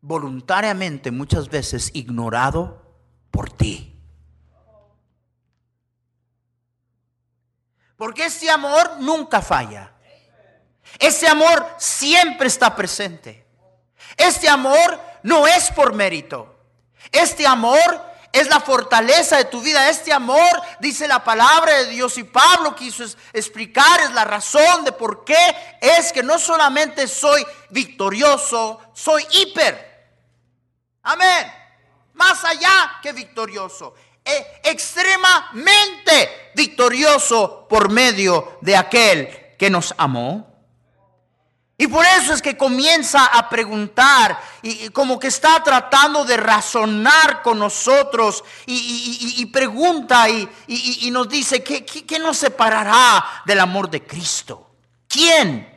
voluntariamente 0.00 1.10
muchas 1.10 1.48
veces 1.48 1.90
ignorado 1.94 2.82
por 3.30 3.50
ti. 3.50 3.88
Porque 7.96 8.26
ese 8.26 8.50
amor 8.50 8.96
nunca 8.98 9.40
falla. 9.40 9.92
Ese 10.98 11.28
amor 11.28 11.64
siempre 11.78 12.48
está 12.48 12.74
presente. 12.74 13.46
Este 14.16 14.48
amor 14.48 15.00
no 15.22 15.46
es 15.46 15.70
por 15.70 15.94
mérito. 15.94 16.58
Este 17.12 17.46
amor 17.46 18.11
es 18.32 18.48
la 18.48 18.60
fortaleza 18.60 19.36
de 19.36 19.44
tu 19.44 19.60
vida. 19.60 19.90
Este 19.90 20.12
amor, 20.12 20.62
dice 20.80 21.06
la 21.06 21.22
palabra 21.22 21.74
de 21.74 21.88
Dios 21.88 22.16
y 22.16 22.24
Pablo 22.24 22.74
quiso 22.74 23.04
explicar, 23.32 24.00
es 24.00 24.12
la 24.12 24.24
razón 24.24 24.84
de 24.84 24.92
por 24.92 25.24
qué 25.24 25.78
es 25.80 26.12
que 26.12 26.22
no 26.22 26.38
solamente 26.38 27.06
soy 27.06 27.46
victorioso, 27.68 28.80
soy 28.94 29.26
hiper. 29.30 29.92
Amén. 31.02 31.52
Más 32.14 32.44
allá 32.44 32.98
que 33.02 33.12
victorioso. 33.12 33.94
E 34.24 34.60
extremadamente 34.62 36.52
victorioso 36.54 37.66
por 37.68 37.90
medio 37.90 38.58
de 38.60 38.76
aquel 38.76 39.56
que 39.58 39.68
nos 39.68 39.92
amó. 39.98 40.51
Y 41.82 41.88
por 41.88 42.06
eso 42.06 42.32
es 42.32 42.40
que 42.40 42.56
comienza 42.56 43.26
a 43.26 43.48
preguntar 43.48 44.40
y, 44.62 44.90
como 44.90 45.18
que 45.18 45.26
está 45.26 45.64
tratando 45.64 46.24
de 46.24 46.36
razonar 46.36 47.42
con 47.42 47.58
nosotros 47.58 48.44
y, 48.66 49.44
pregunta 49.46 50.28
y, 50.28 51.10
nos 51.10 51.28
dice, 51.28 51.64
¿qué, 51.64 51.84
¿qué, 51.84 52.20
nos 52.20 52.38
separará 52.38 53.42
del 53.44 53.58
amor 53.58 53.90
de 53.90 54.00
Cristo? 54.06 54.76
¿Quién? 55.08 55.68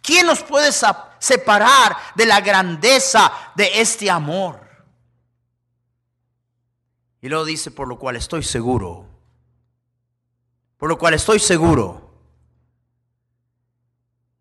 ¿Quién 0.00 0.28
nos 0.28 0.44
puede 0.44 0.70
separar 1.18 1.96
de 2.14 2.26
la 2.26 2.40
grandeza 2.40 3.32
de 3.56 3.80
este 3.80 4.08
amor? 4.08 4.60
Y 7.20 7.28
luego 7.28 7.44
dice, 7.44 7.72
por 7.72 7.88
lo 7.88 7.98
cual 7.98 8.14
estoy 8.14 8.44
seguro, 8.44 9.06
por 10.76 10.88
lo 10.88 10.96
cual 10.96 11.14
estoy 11.14 11.40
seguro 11.40 12.07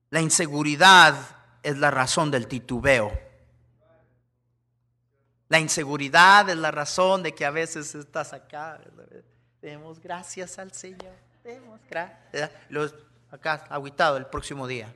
la 0.09 0.21
inseguridad 0.21 1.15
es 1.63 1.77
la 1.77 1.91
razón 1.91 2.31
del 2.31 2.47
titubeo. 2.47 3.11
La 5.49 5.59
inseguridad 5.59 6.49
es 6.49 6.57
la 6.57 6.71
razón 6.71 7.23
de 7.23 7.33
que 7.33 7.45
a 7.45 7.51
veces 7.51 7.95
estás 7.95 8.33
acá. 8.33 8.79
Demos 9.61 9.99
gracias 9.99 10.59
al 10.59 10.73
Señor. 10.73 11.15
Demos 11.43 11.79
gracias. 11.89 12.51
Los, 12.69 12.93
acá, 13.31 13.65
aguitado 13.69 14.17
el 14.17 14.25
próximo 14.25 14.67
día. 14.67 14.93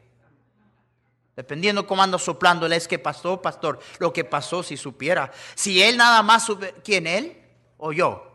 Dependiendo 1.35 1.87
cómo 1.87 2.03
ando 2.03 2.19
soplando, 2.19 2.67
es 2.67 2.87
que 2.87 2.99
pasó, 2.99 3.41
pastor, 3.41 3.79
lo 3.99 4.11
que 4.11 4.25
pasó 4.25 4.61
si 4.61 4.75
supiera. 4.75 5.31
Si 5.55 5.81
él 5.81 5.97
nada 5.97 6.21
más 6.21 6.45
sube, 6.45 6.75
¿quién 6.83 7.07
él 7.07 7.41
o 7.77 7.93
yo? 7.93 8.27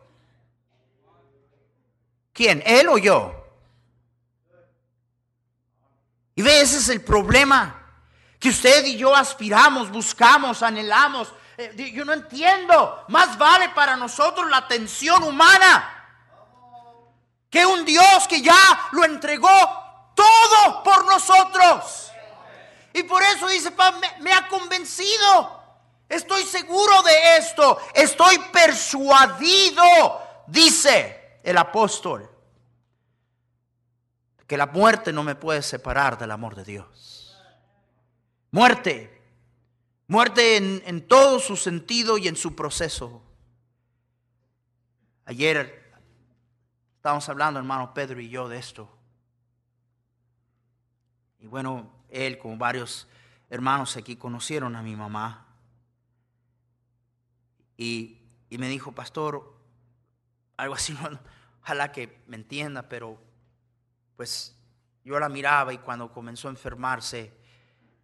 ¿Quién? 2.33 2.62
¿Él 2.66 2.88
o 2.88 2.99
yo? 2.99 3.45
Y 6.37 6.43
ve, 6.43 6.61
ese 6.61 6.76
es 6.76 6.88
el 6.90 7.02
problema. 7.02 7.83
Que 8.38 8.50
usted 8.50 8.85
y 8.85 8.97
yo 8.97 9.16
aspiramos, 9.16 9.90
buscamos, 9.90 10.62
anhelamos. 10.62 11.33
Eh, 11.57 11.90
yo 11.93 12.05
no 12.05 12.12
entiendo. 12.12 13.05
Más 13.09 13.37
vale 13.38 13.71
para 13.71 13.97
nosotros 13.97 14.49
la 14.50 14.59
atención 14.59 15.23
humana 15.25 15.93
que 17.50 17.64
un 17.64 17.87
Dios 17.87 18.28
que 18.28 18.43
ya 18.43 18.88
lo 18.93 19.05
entregó 19.05 19.49
todo 20.14 20.83
por 20.83 21.07
nosotros. 21.07 22.12
Y 22.93 23.02
por 23.05 23.23
eso 23.23 23.49
dice, 23.49 23.71
me, 23.71 24.23
me 24.23 24.33
ha 24.33 24.47
convencido. 24.47 25.62
Estoy 26.07 26.45
seguro 26.45 27.02
de 27.02 27.38
esto. 27.38 27.81
Estoy 27.95 28.38
persuadido, 28.52 29.83
dice 30.47 31.40
el 31.43 31.57
apóstol 31.57 32.36
que 34.46 34.56
la 34.56 34.66
muerte 34.66 35.12
no 35.12 35.24
me 35.24 35.34
puede 35.34 35.62
separar 35.62 36.18
del 36.18 36.30
amor 36.30 36.54
de 36.54 36.64
Dios. 36.64 37.36
Muerte, 38.52 39.22
muerte 40.06 40.56
en, 40.56 41.08
todo 41.08 41.40
su 41.40 41.56
sentido 41.56 42.16
y 42.16 42.28
en 42.28 42.36
su 42.36 42.54
proceso. 42.54 43.22
Ayer 45.24 45.92
estábamos 46.96 47.28
hablando, 47.28 47.58
hermano 47.58 47.92
Pedro 47.92 48.20
y 48.20 48.28
yo, 48.28 48.48
de 48.48 48.58
esto. 48.58 48.88
Y 51.40 51.46
bueno, 51.46 51.90
él, 52.08 52.38
como 52.38 52.56
varios 52.56 53.08
hermanos 53.50 53.96
aquí, 53.96 54.16
conocieron 54.16 54.76
a 54.76 54.82
mi 54.82 54.94
mamá. 54.94 55.46
Y, 57.76 58.20
y 58.48 58.59
me 58.59 58.68
dijo, 58.68 58.92
pastor, 58.92 59.56
algo 60.56 60.74
así, 60.74 60.96
ojalá 61.62 61.90
que 61.90 62.22
me 62.28 62.37
entienda, 62.37 62.88
pero 62.88 63.25
pues 64.16 64.57
yo 65.05 65.18
la 65.18 65.29
miraba 65.29 65.72
y 65.72 65.79
cuando 65.79 66.12
comenzó 66.12 66.48
a 66.48 66.50
enfermarse, 66.50 67.33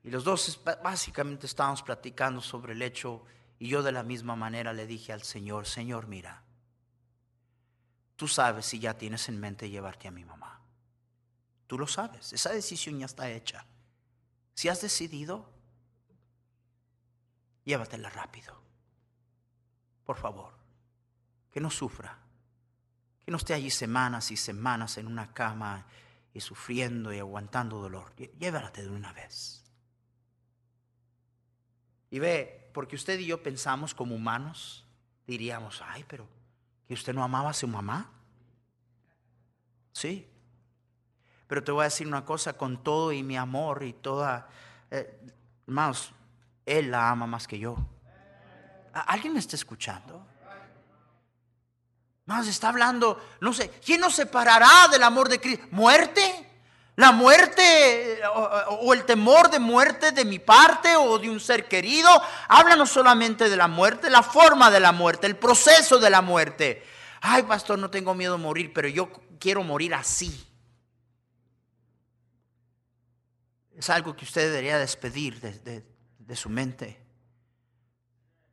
y 0.05 0.11
los 0.11 0.25
dos 0.25 0.61
básicamente 0.83 1.47
estábamos 1.47 1.83
platicando 1.83 2.41
sobre 2.41 2.75
el 2.75 2.83
hecho, 2.83 3.25
y 3.59 3.69
yo 3.69 3.83
de 3.83 3.93
la 3.93 4.03
misma 4.03 4.37
manera 4.37 4.73
le 4.73 4.87
dije 4.87 5.13
al 5.13 5.23
Señor, 5.23 5.67
Señor, 5.67 6.07
mira, 6.07 6.43
tú 8.17 8.29
sabes 8.29 8.67
si 8.67 8.79
ya 8.79 8.99
tienes 8.99 9.29
en 9.29 9.41
mente 9.41 9.71
llevarte 9.71 10.09
a 10.09 10.11
mi 10.13 10.25
mamá. 10.25 10.61
Tú 11.67 11.79
lo 11.79 11.87
sabes, 11.87 12.33
esa 12.33 12.51
decisión 12.51 12.99
ya 12.99 13.07
está 13.07 13.31
hecha. 13.31 13.67
Si 14.55 14.69
has 14.69 14.81
decidido, 14.83 15.51
llévatela 17.65 18.11
rápido. 18.11 18.61
Por 20.05 20.17
favor, 20.17 20.53
que 21.51 21.61
no 21.61 21.71
sufra, 21.71 22.19
que 23.25 23.31
no 23.31 23.37
esté 23.37 23.55
allí 23.55 23.71
semanas 23.71 24.31
y 24.31 24.37
semanas 24.37 24.99
en 24.99 25.07
una 25.07 25.33
cama 25.33 25.87
y 26.35 26.41
sufriendo 26.41 27.13
y 27.13 27.19
aguantando 27.19 27.79
dolor. 27.81 28.15
Llévate 28.17 28.83
de 28.83 28.91
una 28.91 29.13
vez. 29.13 29.65
Y 32.11 32.19
ve, 32.19 32.71
porque 32.73 32.97
usted 32.97 33.19
y 33.19 33.27
yo 33.27 33.43
pensamos 33.43 33.95
como 33.95 34.15
humanos, 34.15 34.85
diríamos, 35.27 35.83
ay, 35.83 36.05
pero 36.07 36.29
que 36.87 36.95
usted 36.95 37.15
no 37.15 37.23
amaba 37.23 37.51
a 37.51 37.55
su 37.55 37.67
mamá. 37.67 38.11
Sí. 39.93 40.29
Pero 41.47 41.63
te 41.63 41.73
voy 41.73 41.83
a 41.83 41.85
decir 41.85 42.07
una 42.07 42.25
cosa, 42.25 42.55
con 42.55 42.83
todo 42.83 43.13
y 43.13 43.23
mi 43.23 43.37
amor 43.37 43.83
y 43.83 43.93
toda, 43.93 44.49
eh, 44.91 45.21
hermanos, 45.67 46.13
Él 46.65 46.91
la 46.91 47.11
ama 47.11 47.27
más 47.27 47.47
que 47.47 47.59
yo. 47.59 47.77
¿Alguien 48.93 49.33
me 49.33 49.39
está 49.39 49.57
escuchando? 49.57 50.27
Está 52.41 52.69
hablando, 52.69 53.21
no 53.41 53.53
sé, 53.53 53.71
¿quién 53.85 54.01
nos 54.01 54.15
separará 54.15 54.89
del 54.91 55.03
amor 55.03 55.29
de 55.29 55.41
Cristo? 55.41 55.67
¿Muerte? 55.71 56.49
¿La 56.97 57.11
muerte 57.11 58.21
o, 58.81 58.93
el 58.93 59.05
temor 59.05 59.51
de 59.51 59.59
muerte 59.59 60.13
de 60.13 60.25
mi 60.25 60.39
parte 60.39 60.95
o 60.95 61.19
de 61.19 61.31
un 61.31 61.41
ser 61.41 61.67
querido? 61.67 62.09
Habla 62.49 62.77
no 62.77 62.87
solamente 62.87 63.49
de 63.49 63.57
la 63.57 63.69
muerte, 63.69 64.11
la 64.11 64.23
forma 64.23 64.71
de 64.71 64.81
la 64.81 64.93
muerte, 64.93 65.27
el 65.27 65.37
proceso 65.37 65.99
de 65.99 66.11
la 66.11 66.21
muerte. 66.21 66.85
Ay, 67.21 67.45
pastor, 67.45 67.79
no 67.79 67.91
tengo 67.91 68.15
miedo 68.15 68.35
a 68.35 68.39
morir, 68.39 68.73
pero 68.75 68.89
yo 68.89 69.11
quiero 69.39 69.63
morir 69.63 69.95
así. 69.95 70.47
Es 73.75 73.89
algo 73.89 74.15
que 74.15 74.25
usted 74.25 74.51
debería 74.51 74.79
despedir 74.79 75.41
de 75.41 76.37
su 76.37 76.51
mente. 76.51 77.02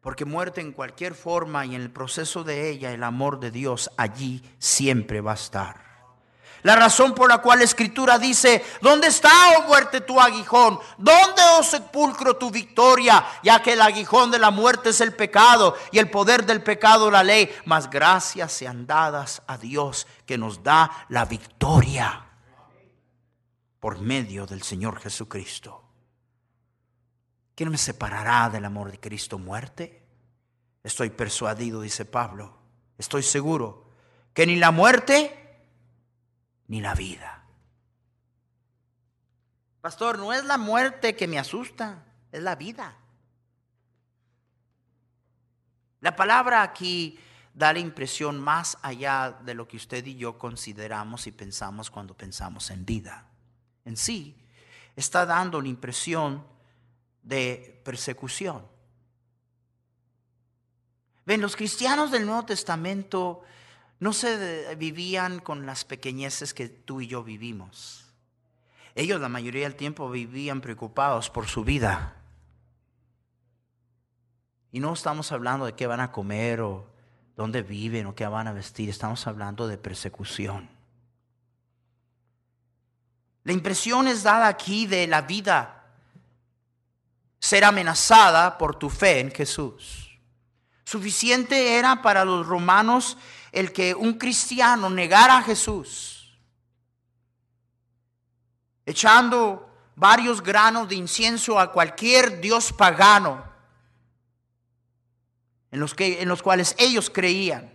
Porque 0.01 0.25
muerte 0.25 0.61
en 0.61 0.71
cualquier 0.71 1.13
forma 1.13 1.65
y 1.65 1.75
en 1.75 1.81
el 1.81 1.91
proceso 1.91 2.43
de 2.43 2.69
ella, 2.69 2.91
el 2.91 3.03
amor 3.03 3.39
de 3.39 3.51
Dios 3.51 3.91
allí 3.97 4.41
siempre 4.57 5.21
va 5.21 5.31
a 5.31 5.35
estar. 5.35 5.89
La 6.63 6.75
razón 6.75 7.13
por 7.13 7.29
la 7.29 7.37
cual 7.37 7.59
la 7.59 7.65
escritura 7.65 8.19
dice, 8.19 8.63
¿dónde 8.81 9.07
está, 9.07 9.31
oh 9.57 9.67
muerte, 9.67 10.01
tu 10.01 10.19
aguijón? 10.19 10.79
¿Dónde, 10.97 11.41
oh 11.57 11.63
sepulcro, 11.63 12.35
tu 12.35 12.51
victoria? 12.51 13.25
Ya 13.43 13.61
que 13.61 13.73
el 13.73 13.81
aguijón 13.81 14.29
de 14.29 14.39
la 14.39 14.51
muerte 14.51 14.89
es 14.89 14.99
el 14.99 15.15
pecado 15.15 15.75
y 15.91 15.99
el 15.99 16.09
poder 16.09 16.45
del 16.45 16.61
pecado 16.61 17.09
la 17.09 17.23
ley. 17.23 17.49
Mas 17.65 17.89
gracias 17.89 18.51
sean 18.51 18.85
dadas 18.85 19.41
a 19.47 19.57
Dios 19.57 20.05
que 20.25 20.37
nos 20.37 20.61
da 20.61 21.05
la 21.07 21.25
victoria 21.25 22.25
por 23.79 23.99
medio 23.99 24.45
del 24.45 24.61
Señor 24.61 24.99
Jesucristo. 24.99 25.88
¿Quién 27.59 27.71
me 27.71 27.77
separará 27.77 28.49
del 28.49 28.63
amor 28.63 28.89
de 28.89 29.01
Cristo? 29.01 29.37
¿Muerte? 29.37 30.01
Estoy 30.81 31.09
persuadido, 31.09 31.81
dice 31.81 32.05
Pablo. 32.05 32.57
Estoy 32.97 33.21
seguro 33.21 33.89
que 34.33 34.47
ni 34.47 34.55
la 34.55 34.71
muerte 34.71 35.59
ni 36.67 36.79
la 36.79 36.95
vida. 36.95 37.43
Pastor, 39.81 40.19
no 40.19 40.31
es 40.31 40.45
la 40.45 40.57
muerte 40.57 41.17
que 41.17 41.27
me 41.27 41.37
asusta, 41.37 42.05
es 42.31 42.41
la 42.41 42.55
vida. 42.55 42.95
La 45.99 46.15
palabra 46.15 46.61
aquí 46.61 47.19
da 47.53 47.73
la 47.73 47.79
impresión 47.79 48.39
más 48.39 48.77
allá 48.83 49.37
de 49.43 49.53
lo 49.53 49.67
que 49.67 49.75
usted 49.75 50.05
y 50.05 50.15
yo 50.15 50.37
consideramos 50.37 51.27
y 51.27 51.33
pensamos 51.33 51.91
cuando 51.91 52.15
pensamos 52.15 52.69
en 52.69 52.85
vida. 52.85 53.27
En 53.83 53.97
sí, 53.97 54.47
está 54.95 55.25
dando 55.25 55.59
la 55.59 55.67
impresión 55.67 56.57
de 57.23 57.81
persecución. 57.83 58.65
Ven, 61.25 61.41
los 61.41 61.55
cristianos 61.55 62.11
del 62.11 62.25
Nuevo 62.25 62.45
Testamento 62.45 63.43
no 63.99 64.13
se 64.13 64.75
vivían 64.75 65.39
con 65.39 65.65
las 65.65 65.85
pequeñeces 65.85 66.53
que 66.53 66.69
tú 66.69 67.01
y 67.01 67.07
yo 67.07 67.23
vivimos. 67.23 68.05
Ellos 68.95 69.21
la 69.21 69.29
mayoría 69.29 69.63
del 69.63 69.75
tiempo 69.75 70.09
vivían 70.09 70.61
preocupados 70.61 71.29
por 71.29 71.47
su 71.47 71.63
vida. 71.63 72.15
Y 74.71 74.79
no 74.79 74.93
estamos 74.93 75.31
hablando 75.31 75.65
de 75.65 75.73
qué 75.73 75.87
van 75.87 75.99
a 75.99 76.11
comer 76.11 76.61
o 76.61 76.87
dónde 77.35 77.61
viven 77.61 78.07
o 78.07 78.15
qué 78.15 78.25
van 78.27 78.47
a 78.47 78.53
vestir. 78.53 78.89
Estamos 78.89 79.25
hablando 79.27 79.67
de 79.67 79.77
persecución. 79.77 80.69
La 83.43 83.53
impresión 83.53 84.07
es 84.07 84.23
dada 84.23 84.47
aquí 84.47 84.85
de 84.85 85.07
la 85.07 85.21
vida 85.21 85.78
ser 87.39 87.63
amenazada 87.63 88.57
por 88.57 88.75
tu 88.75 88.89
fe 88.89 89.19
en 89.19 89.31
Jesús. 89.31 90.19
Suficiente 90.83 91.77
era 91.77 92.01
para 92.01 92.25
los 92.25 92.45
romanos 92.45 93.17
el 93.51 93.71
que 93.71 93.95
un 93.95 94.13
cristiano 94.13 94.89
negara 94.89 95.37
a 95.37 95.43
Jesús, 95.43 96.37
echando 98.85 99.69
varios 99.95 100.41
granos 100.41 100.89
de 100.89 100.95
incienso 100.95 101.59
a 101.59 101.71
cualquier 101.71 102.41
dios 102.41 102.73
pagano 102.73 103.43
en 105.71 105.79
los, 105.79 105.93
que, 105.93 106.21
en 106.21 106.27
los 106.27 106.41
cuales 106.41 106.75
ellos 106.77 107.09
creían, 107.09 107.71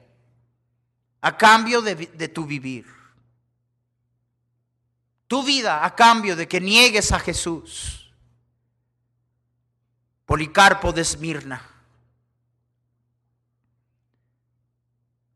a 1.20 1.36
cambio 1.36 1.80
de, 1.80 1.94
de 1.94 2.28
tu 2.28 2.44
vivir. 2.44 2.86
Tu 5.26 5.42
vida 5.42 5.84
a 5.84 5.94
cambio 5.94 6.36
de 6.36 6.46
que 6.46 6.60
niegues 6.60 7.12
a 7.12 7.18
Jesús. 7.18 8.03
Policarpo 10.26 10.92
de 10.92 11.02
Esmirna, 11.02 11.62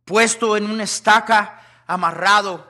puesto 0.05 0.57
en 0.57 0.71
una 0.71 0.85
estaca, 0.85 1.83
amarrado, 1.87 2.67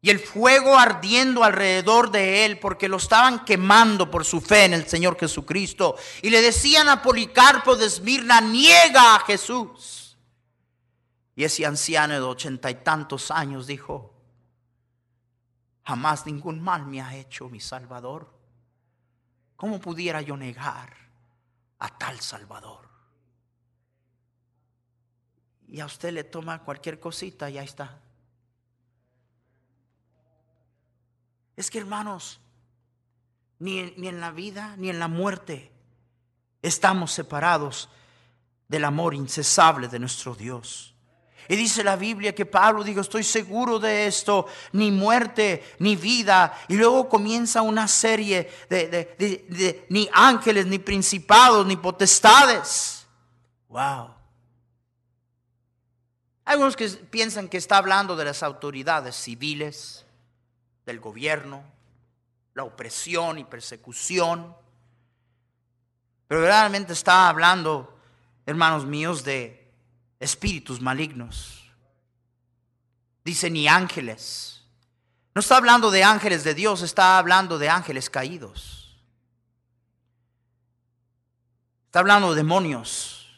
y 0.00 0.10
el 0.10 0.20
fuego 0.20 0.78
ardiendo 0.78 1.42
alrededor 1.42 2.12
de 2.12 2.44
él, 2.44 2.60
porque 2.60 2.88
lo 2.88 2.98
estaban 2.98 3.44
quemando 3.44 4.08
por 4.08 4.24
su 4.24 4.40
fe 4.40 4.66
en 4.66 4.74
el 4.74 4.86
Señor 4.86 5.18
Jesucristo. 5.18 5.96
Y 6.22 6.30
le 6.30 6.40
decían 6.42 6.88
a 6.88 7.02
Policarpo 7.02 7.74
de 7.74 7.86
Esmirna, 7.86 8.40
niega 8.40 9.16
a 9.16 9.20
Jesús. 9.20 10.16
Y 11.34 11.42
ese 11.42 11.66
anciano 11.66 12.14
de 12.14 12.20
ochenta 12.20 12.70
y 12.70 12.76
tantos 12.76 13.32
años 13.32 13.66
dijo, 13.66 14.14
jamás 15.84 16.24
ningún 16.24 16.62
mal 16.62 16.86
me 16.86 17.02
ha 17.02 17.16
hecho 17.16 17.48
mi 17.48 17.58
Salvador. 17.58 18.35
¿Cómo 19.56 19.80
pudiera 19.80 20.20
yo 20.20 20.36
negar 20.36 20.94
a 21.78 21.88
tal 21.98 22.20
Salvador? 22.20 22.88
Y 25.68 25.80
a 25.80 25.86
usted 25.86 26.12
le 26.12 26.24
toma 26.24 26.62
cualquier 26.62 27.00
cosita 27.00 27.50
y 27.50 27.58
ahí 27.58 27.64
está. 27.64 27.98
Es 31.56 31.70
que 31.70 31.78
hermanos, 31.78 32.40
ni, 33.58 33.92
ni 33.96 34.08
en 34.08 34.20
la 34.20 34.30
vida 34.30 34.76
ni 34.76 34.90
en 34.90 34.98
la 34.98 35.08
muerte 35.08 35.72
estamos 36.60 37.12
separados 37.12 37.88
del 38.68 38.84
amor 38.84 39.14
incesable 39.14 39.88
de 39.88 39.98
nuestro 39.98 40.34
Dios. 40.34 40.95
Y 41.48 41.56
dice 41.56 41.84
la 41.84 41.96
Biblia 41.96 42.34
que 42.34 42.46
Pablo 42.46 42.82
dijo, 42.82 43.00
estoy 43.00 43.22
seguro 43.22 43.78
de 43.78 44.06
esto, 44.06 44.46
ni 44.72 44.90
muerte, 44.90 45.62
ni 45.78 45.96
vida. 45.96 46.58
Y 46.68 46.76
luego 46.76 47.08
comienza 47.08 47.62
una 47.62 47.86
serie 47.88 48.50
de, 48.68 48.88
de, 48.88 49.86
ni 49.88 50.08
ángeles, 50.12 50.66
ni 50.66 50.78
principados, 50.78 51.66
ni 51.66 51.76
potestades. 51.76 53.06
Wow. 53.68 54.14
Hay 56.44 56.54
algunos 56.54 56.76
que 56.76 56.88
piensan 56.88 57.48
que 57.48 57.56
está 57.56 57.76
hablando 57.76 58.16
de 58.16 58.24
las 58.24 58.42
autoridades 58.42 59.16
civiles, 59.16 60.06
del 60.84 61.00
gobierno, 61.00 61.64
la 62.54 62.64
opresión 62.64 63.38
y 63.38 63.44
persecución. 63.44 64.54
Pero 66.28 66.40
realmente 66.40 66.92
está 66.92 67.28
hablando, 67.28 67.98
hermanos 68.46 68.86
míos, 68.86 69.24
de 69.24 69.65
espíritus 70.20 70.80
malignos. 70.80 71.70
Dice 73.24 73.50
ni 73.50 73.68
ángeles. 73.68 74.62
No 75.34 75.40
está 75.40 75.56
hablando 75.56 75.90
de 75.90 76.04
ángeles 76.04 76.44
de 76.44 76.54
Dios, 76.54 76.82
está 76.82 77.18
hablando 77.18 77.58
de 77.58 77.68
ángeles 77.68 78.08
caídos. 78.08 78.96
Está 81.86 81.98
hablando 81.98 82.30
de 82.30 82.36
demonios. 82.36 83.28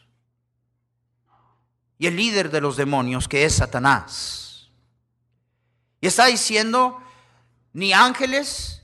Y 1.98 2.06
el 2.06 2.16
líder 2.16 2.50
de 2.50 2.60
los 2.60 2.76
demonios, 2.76 3.26
que 3.26 3.44
es 3.44 3.54
Satanás. 3.54 4.68
Y 6.00 6.06
está 6.06 6.26
diciendo, 6.26 7.02
ni 7.72 7.92
ángeles, 7.92 8.82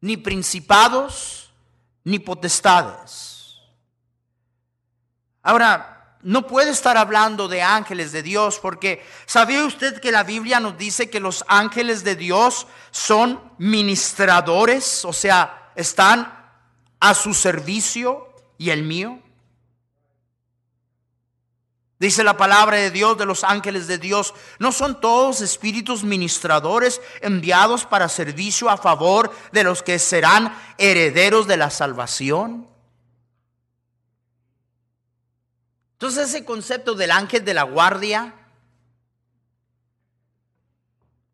ni 0.00 0.16
principados, 0.16 1.50
ni 2.04 2.18
potestades. 2.18 3.56
Ahora, 5.42 5.97
no 6.22 6.46
puede 6.46 6.70
estar 6.70 6.96
hablando 6.96 7.46
de 7.46 7.62
ángeles 7.62 8.10
de 8.12 8.22
Dios 8.22 8.58
porque 8.58 9.04
¿sabía 9.26 9.64
usted 9.64 10.00
que 10.00 10.10
la 10.10 10.24
Biblia 10.24 10.58
nos 10.58 10.76
dice 10.76 11.10
que 11.10 11.20
los 11.20 11.44
ángeles 11.46 12.02
de 12.02 12.16
Dios 12.16 12.66
son 12.90 13.40
ministradores? 13.58 15.04
O 15.04 15.12
sea, 15.12 15.72
están 15.76 16.50
a 17.00 17.14
su 17.14 17.34
servicio 17.34 18.34
y 18.56 18.70
el 18.70 18.82
mío. 18.82 19.20
Dice 22.00 22.22
la 22.22 22.36
palabra 22.36 22.76
de 22.76 22.92
Dios 22.92 23.18
de 23.18 23.26
los 23.26 23.42
ángeles 23.42 23.88
de 23.88 23.98
Dios, 23.98 24.32
¿no 24.60 24.70
son 24.70 25.00
todos 25.00 25.40
espíritus 25.40 26.04
ministradores 26.04 27.00
enviados 27.20 27.84
para 27.86 28.08
servicio 28.08 28.70
a 28.70 28.76
favor 28.76 29.32
de 29.50 29.64
los 29.64 29.82
que 29.82 29.98
serán 29.98 30.56
herederos 30.78 31.48
de 31.48 31.56
la 31.56 31.70
salvación? 31.70 32.68
Entonces 35.98 36.28
ese 36.28 36.44
concepto 36.44 36.94
del 36.94 37.10
ángel 37.10 37.44
de 37.44 37.54
la 37.54 37.64
guardia, 37.64 38.32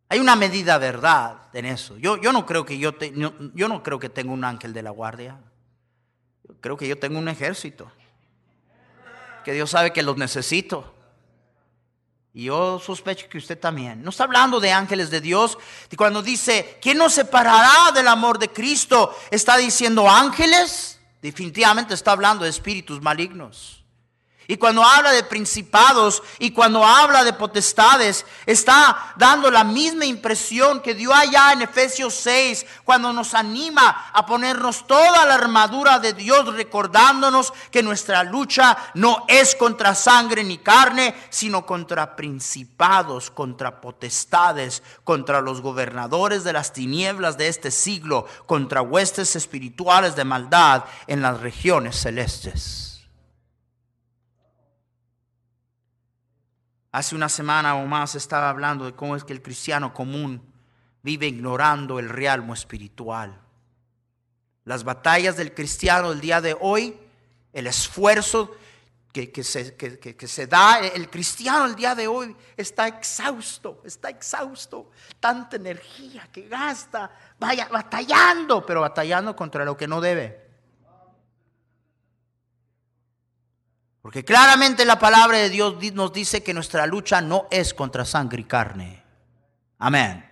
hay 0.09 0.19
una 0.19 0.37
medida 0.37 0.79
verdad 0.79 1.49
en 1.53 1.67
eso. 1.67 1.99
Yo, 1.99 2.17
yo 2.17 2.33
no 2.33 2.47
creo 2.47 2.65
que 2.65 2.79
yo, 2.79 2.93
yo 3.53 3.69
no 3.69 3.83
creo 3.83 3.99
que 3.99 4.09
tenga 4.09 4.33
un 4.33 4.43
ángel 4.43 4.73
de 4.73 4.81
la 4.81 4.89
guardia. 4.89 5.39
Yo 6.49 6.55
creo 6.63 6.79
que 6.79 6.89
yo 6.89 6.99
tengo 6.99 7.19
un 7.19 7.29
ejército. 7.29 7.93
Que 9.45 9.53
Dios 9.53 9.69
sabe 9.69 9.93
que 9.93 10.03
los 10.03 10.17
necesito. 10.17 10.95
Y 12.33 12.45
yo 12.45 12.81
sospecho 12.81 13.29
que 13.29 13.37
usted 13.37 13.61
también. 13.61 14.03
No 14.03 14.09
está 14.09 14.25
hablando 14.25 14.61
de 14.61 14.73
ángeles 14.73 15.11
de 15.11 15.21
Dios. 15.21 15.59
Y 15.91 15.97
cuando 15.97 16.23
dice, 16.23 16.79
¿quién 16.81 16.97
nos 16.97 17.13
separará 17.13 17.93
del 17.93 18.09
amor 18.09 18.39
de 18.39 18.49
Cristo? 18.49 19.15
Está 19.31 19.59
diciendo 19.59 20.09
ángeles. 20.09 20.99
Definitivamente 21.21 21.93
está 21.93 22.13
hablando 22.13 22.45
de 22.45 22.51
espíritus 22.51 23.03
malignos. 23.03 23.84
Y 24.47 24.57
cuando 24.57 24.85
habla 24.85 25.13
de 25.13 25.23
principados 25.23 26.23
y 26.39 26.51
cuando 26.51 26.85
habla 26.85 27.25
de 27.25 27.33
potestades, 27.33 28.27
está 28.45 29.15
dando 29.17 29.51
la 29.51 29.65
misma 29.65 30.05
impresión 30.05 30.81
que 30.81 30.95
dio 30.95 31.15
allá 31.15 31.53
en 31.53 31.63
Efesios 31.63 32.15
6, 32.15 32.67
cuando 32.85 33.13
nos 33.13 33.33
anima 33.33 34.11
a 34.13 34.27
ponernos 34.27 34.87
toda 34.87 35.25
la 35.25 35.35
armadura 35.35 35.99
de 35.99 36.13
Dios, 36.13 36.53
recordándonos 36.55 37.53
que 37.71 37.83
nuestra 37.83 38.23
lucha 38.23 38.77
no 38.95 39.25
es 39.29 39.55
contra 39.55 39.95
sangre 39.95 40.45
ni 40.45 40.59
carne, 40.59 41.15
sino 41.31 41.65
contra 41.65 42.17
principados, 42.17 43.31
contra 43.31 43.81
potestades, 43.81 44.83
contra 45.05 45.41
los 45.41 45.63
gobernadores 45.63 46.45
de 46.45 46.53
las 46.53 46.73
tinieblas 46.73 47.39
de 47.39 47.49
este 47.49 47.71
siglo, 47.71 48.27
contra 48.47 48.83
huestes 48.83 49.37
espirituales 49.37 50.17
de 50.17 50.25
maldad 50.25 50.85
en 51.07 51.23
las 51.23 51.41
regiones 51.41 51.97
celestes. 51.97 52.94
Hace 56.95 57.17
una 57.17 57.29
semana 57.29 57.75
o 57.75 57.87
más 57.87 58.15
estaba 58.15 58.49
hablando 58.49 58.85
de 58.85 58.93
cómo 58.93 59.17
es 59.17 59.25
que 59.25 59.33
el 59.33 59.43
cristiano 59.43 59.93
común 59.93 60.41
vive 61.03 61.27
ignorando 61.27 61.99
el 61.99 62.09
realmo 62.09 62.55
espiritual. 62.55 63.37
Las 64.65 64.85
batallas 64.85 65.37
del 65.37 65.53
cristiano 65.53 66.13
el 66.13 66.21
día 66.21 66.41
de 66.41 66.57
hoy, 66.61 66.97
el 67.53 67.67
esfuerzo 67.67 68.57
que, 69.13 69.43
se, 69.43 69.75
que, 69.75 70.29
se, 70.29 70.47
da, 70.47 70.79
el 70.79 71.11
cristiano 71.11 71.67
el 71.67 71.75
día 71.75 71.97
de 71.97 72.07
hoy 72.07 72.37
está 72.57 72.87
exhausto, 72.87 73.83
está 73.85 74.11
exhausto, 74.11 74.93
tanta 75.19 75.57
energía 75.57 76.29
que 76.31 76.47
gasta, 76.47 77.11
vaya 77.41 77.67
batallando, 77.73 78.65
pero 78.65 78.83
batallando 78.83 79.35
contra 79.35 79.65
lo 79.65 79.77
que 79.77 79.89
no 79.89 80.01
debe. 80.01 80.44
Porque 84.05 84.23
claramente 84.23 84.85
la 84.85 84.99
palabra 84.99 85.39
de 85.39 85.49
Dios 85.49 85.77
nos 85.95 86.13
dice 86.13 86.43
que 86.43 86.53
nuestra 86.53 86.87
lucha 86.87 87.23
no 87.23 87.49
es 87.51 87.73
contra 87.73 88.05
sangre 88.05 88.43
y 88.43 88.45
carne. 88.45 89.03
Amén. 89.79 90.31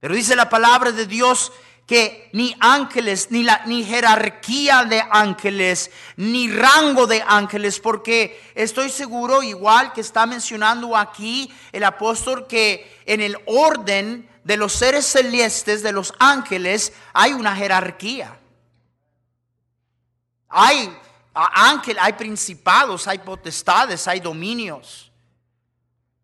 Pero 0.00 0.14
dice 0.14 0.36
la 0.36 0.50
palabra 0.50 0.92
de 0.92 1.06
Dios 1.06 1.50
que 1.86 2.28
ni 2.34 2.54
ángeles, 2.60 3.28
ni, 3.30 3.42
la, 3.42 3.62
ni 3.64 3.84
jerarquía 3.84 4.84
de 4.84 5.02
ángeles, 5.10 5.90
ni 6.16 6.52
rango 6.52 7.06
de 7.06 7.24
ángeles, 7.26 7.80
porque 7.80 8.38
estoy 8.54 8.90
seguro, 8.90 9.42
igual 9.42 9.94
que 9.94 10.02
está 10.02 10.26
mencionando 10.26 10.94
aquí 10.94 11.50
el 11.72 11.84
apóstol, 11.84 12.46
que 12.46 13.00
en 13.06 13.22
el 13.22 13.38
orden 13.46 14.28
de 14.44 14.58
los 14.58 14.74
seres 14.74 15.06
celestes, 15.06 15.82
de 15.82 15.92
los 15.92 16.12
ángeles, 16.18 16.92
hay 17.14 17.32
una 17.32 17.56
jerarquía. 17.56 18.38
Hay 20.48 20.96
ángel, 21.34 21.98
hay 22.00 22.14
principados, 22.14 23.06
hay 23.06 23.18
potestades, 23.18 24.08
hay 24.08 24.20
dominios. 24.20 25.10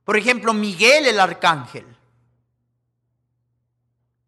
Por 0.05 0.17
ejemplo, 0.17 0.53
Miguel 0.53 1.07
el 1.07 1.21
arcángel. 1.21 1.87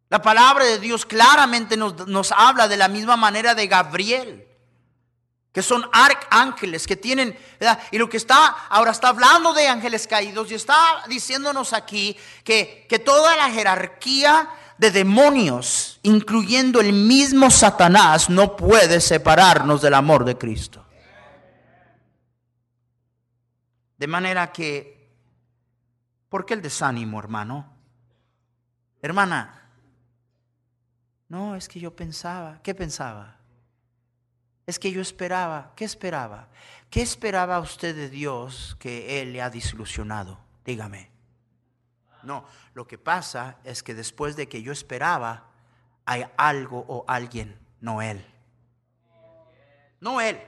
La 0.09 0.22
palabra 0.22 0.64
de 0.64 0.78
Dios 0.78 1.04
claramente 1.04 1.76
nos, 1.76 2.06
nos 2.06 2.32
habla 2.32 2.68
de 2.68 2.76
la 2.76 2.88
misma 2.88 3.16
manera 3.16 3.54
de 3.54 3.66
Gabriel 3.66 4.46
que 5.56 5.62
son 5.62 5.88
arcángeles, 5.90 6.87
que 6.87 6.96
tienen, 6.96 7.35
y 7.90 7.96
lo 7.96 8.11
que 8.11 8.18
está, 8.18 8.44
ahora 8.68 8.90
está 8.90 9.09
hablando 9.09 9.54
de 9.54 9.66
ángeles 9.66 10.06
caídos 10.06 10.50
y 10.50 10.54
está 10.54 11.02
diciéndonos 11.09 11.72
aquí 11.72 12.14
que, 12.44 12.85
que 12.87 12.98
toda 12.98 13.35
la 13.38 13.48
jerarquía 13.48 14.50
de 14.78 14.90
demonios, 14.90 15.98
incluyendo 16.02 16.80
el 16.80 16.92
mismo 16.92 17.50
Satanás, 17.50 18.28
no 18.28 18.56
puede 18.56 19.00
separarnos 19.00 19.80
del 19.82 19.94
amor 19.94 20.24
de 20.24 20.36
Cristo. 20.36 20.84
De 23.96 24.06
manera 24.06 24.52
que, 24.52 25.10
¿por 26.28 26.44
qué 26.44 26.54
el 26.54 26.62
desánimo, 26.62 27.18
hermano? 27.18 27.72
Hermana, 29.00 29.70
no, 31.28 31.56
es 31.56 31.68
que 31.68 31.80
yo 31.80 31.96
pensaba, 31.96 32.60
¿qué 32.62 32.74
pensaba? 32.74 33.36
Es 34.66 34.78
que 34.78 34.92
yo 34.92 35.00
esperaba, 35.00 35.72
¿qué 35.76 35.84
esperaba? 35.84 36.48
¿Qué 36.90 37.00
esperaba 37.00 37.58
usted 37.60 37.96
de 37.96 38.10
Dios 38.10 38.76
que 38.78 39.22
Él 39.22 39.32
le 39.32 39.40
ha 39.40 39.48
desilusionado? 39.48 40.38
Dígame. 40.64 41.15
No, 42.26 42.44
lo 42.74 42.86
que 42.86 42.98
pasa 42.98 43.56
es 43.64 43.82
que 43.82 43.94
después 43.94 44.36
de 44.36 44.48
que 44.48 44.62
yo 44.62 44.72
esperaba, 44.72 45.44
hay 46.04 46.26
algo 46.36 46.84
o 46.88 47.04
alguien, 47.08 47.58
no 47.80 48.02
Él. 48.02 48.24
No 50.00 50.20
Él. 50.20 50.42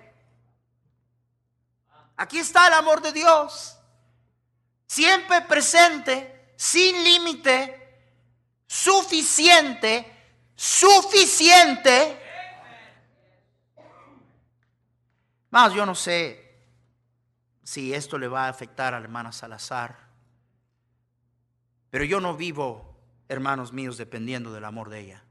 Aquí 2.16 2.38
está 2.38 2.66
el 2.66 2.74
amor 2.74 3.00
de 3.00 3.12
Dios. 3.12 3.78
Siempre 4.86 5.42
presente, 5.42 6.52
sin 6.56 7.04
límite, 7.04 8.00
suficiente, 8.66 10.12
suficiente 10.56 12.18
Más, 15.50 15.72
yo 15.72 15.86
no 15.86 15.94
sé 15.94 16.44
si 17.64 17.94
esto 17.94 18.18
le 18.18 18.28
va 18.28 18.46
a 18.46 18.48
afectar 18.48 18.92
a 18.92 18.98
la 19.00 19.04
hermana 19.04 19.32
Salazar, 19.32 19.96
pero 21.90 22.04
yo 22.04 22.20
no 22.20 22.36
vivo, 22.36 22.96
hermanos 23.28 23.72
míos, 23.72 23.96
dependiendo 23.96 24.52
del 24.52 24.64
amor 24.64 24.90
de 24.90 25.00
ella. 25.00 25.24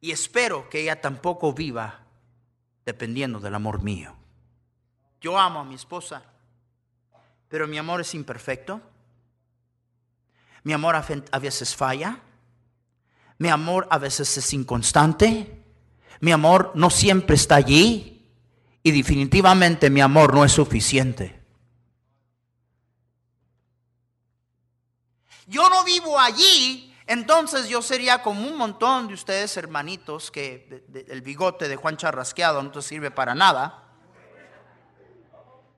Y 0.00 0.12
espero 0.12 0.70
que 0.70 0.80
ella 0.80 1.00
tampoco 1.00 1.52
viva 1.52 2.00
dependiendo 2.86 3.38
del 3.40 3.54
amor 3.54 3.82
mío. 3.82 4.16
Yo 5.20 5.38
amo 5.38 5.60
a 5.60 5.64
mi 5.64 5.74
esposa, 5.74 6.22
pero 7.48 7.68
mi 7.68 7.76
amor 7.76 8.00
es 8.00 8.14
imperfecto. 8.14 8.80
Mi 10.62 10.72
amor 10.72 10.96
a 10.96 11.38
veces 11.38 11.76
falla. 11.76 12.20
Mi 13.38 13.48
amor 13.48 13.86
a 13.90 13.98
veces 13.98 14.36
es 14.38 14.52
inconstante. 14.54 15.62
Mi 16.20 16.32
amor 16.32 16.72
no 16.74 16.90
siempre 16.90 17.36
está 17.36 17.56
allí 17.56 18.26
y 18.82 18.90
definitivamente 18.90 19.90
mi 19.90 20.00
amor 20.00 20.34
no 20.34 20.44
es 20.44 20.52
suficiente. 20.52 21.39
Yo 25.50 25.68
no 25.68 25.82
vivo 25.82 26.16
allí, 26.16 26.96
entonces 27.08 27.68
yo 27.68 27.82
sería 27.82 28.22
como 28.22 28.46
un 28.46 28.56
montón 28.56 29.08
de 29.08 29.14
ustedes 29.14 29.56
hermanitos 29.56 30.30
que 30.30 30.86
el 31.08 31.22
bigote 31.22 31.68
de 31.68 31.74
Juan 31.74 31.96
Charrasqueado 31.96 32.62
no 32.62 32.70
te 32.70 32.80
sirve 32.80 33.10
para 33.10 33.34
nada. 33.34 33.82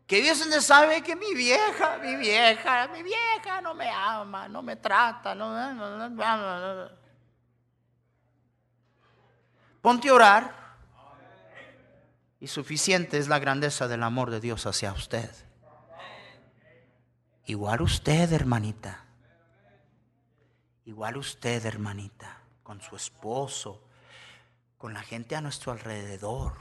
Que 0.06 0.20
Dios 0.20 0.46
no 0.46 0.60
sabe 0.60 1.02
que 1.02 1.16
mi 1.16 1.32
vieja, 1.32 1.96
mi 2.02 2.16
vieja, 2.16 2.86
mi 2.88 3.02
vieja 3.02 3.62
no 3.62 3.72
me 3.72 3.88
ama, 3.88 4.46
no 4.46 4.60
me 4.60 4.76
trata, 4.76 5.34
no, 5.34 5.72
no, 5.72 6.08
no 6.08 6.90
Ponte 9.80 10.10
a 10.10 10.14
orar. 10.14 10.62
Y 12.40 12.48
suficiente 12.48 13.16
es 13.16 13.28
la 13.28 13.38
grandeza 13.38 13.88
del 13.88 14.02
amor 14.02 14.30
de 14.30 14.40
Dios 14.40 14.66
hacia 14.66 14.92
usted. 14.92 15.30
Igual 17.46 17.80
usted, 17.80 18.30
hermanita. 18.30 19.01
Igual 20.84 21.16
usted, 21.16 21.64
hermanita, 21.64 22.38
con 22.62 22.80
su 22.80 22.96
esposo, 22.96 23.82
con 24.78 24.92
la 24.92 25.02
gente 25.02 25.36
a 25.36 25.40
nuestro 25.40 25.72
alrededor. 25.72 26.54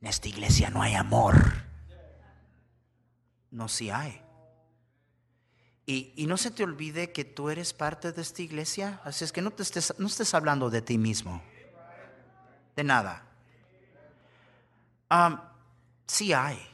En 0.00 0.08
esta 0.08 0.28
iglesia 0.28 0.70
no 0.70 0.82
hay 0.82 0.94
amor. 0.94 1.36
No 3.50 3.68
si 3.68 3.90
hay. 3.90 4.20
Y, 5.86 6.26
no 6.28 6.36
se 6.36 6.52
te 6.52 6.62
olvide 6.62 7.10
que 7.10 7.24
tú 7.24 7.50
eres 7.50 7.72
parte 7.72 8.12
de 8.12 8.22
esta 8.22 8.42
iglesia. 8.42 9.00
Así 9.04 9.24
es 9.24 9.32
que 9.32 9.42
no, 9.42 9.50
te 9.50 9.64
estés, 9.64 9.92
no 9.98 10.06
estés 10.06 10.34
hablando 10.34 10.70
de 10.70 10.82
ti 10.82 10.98
mismo. 10.98 11.42
De 12.76 12.84
nada. 12.84 13.24
sí 16.06 16.32
hay. 16.32 16.64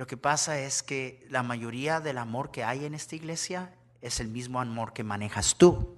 Lo 0.00 0.06
que 0.06 0.16
pasa 0.16 0.58
es 0.58 0.82
que 0.82 1.26
la 1.28 1.42
mayoría 1.42 2.00
del 2.00 2.16
amor 2.16 2.50
que 2.50 2.64
hay 2.64 2.86
en 2.86 2.94
esta 2.94 3.16
iglesia 3.16 3.74
es 4.00 4.18
el 4.18 4.28
mismo 4.28 4.58
amor 4.58 4.94
que 4.94 5.04
manejas 5.04 5.54
tú. 5.56 5.94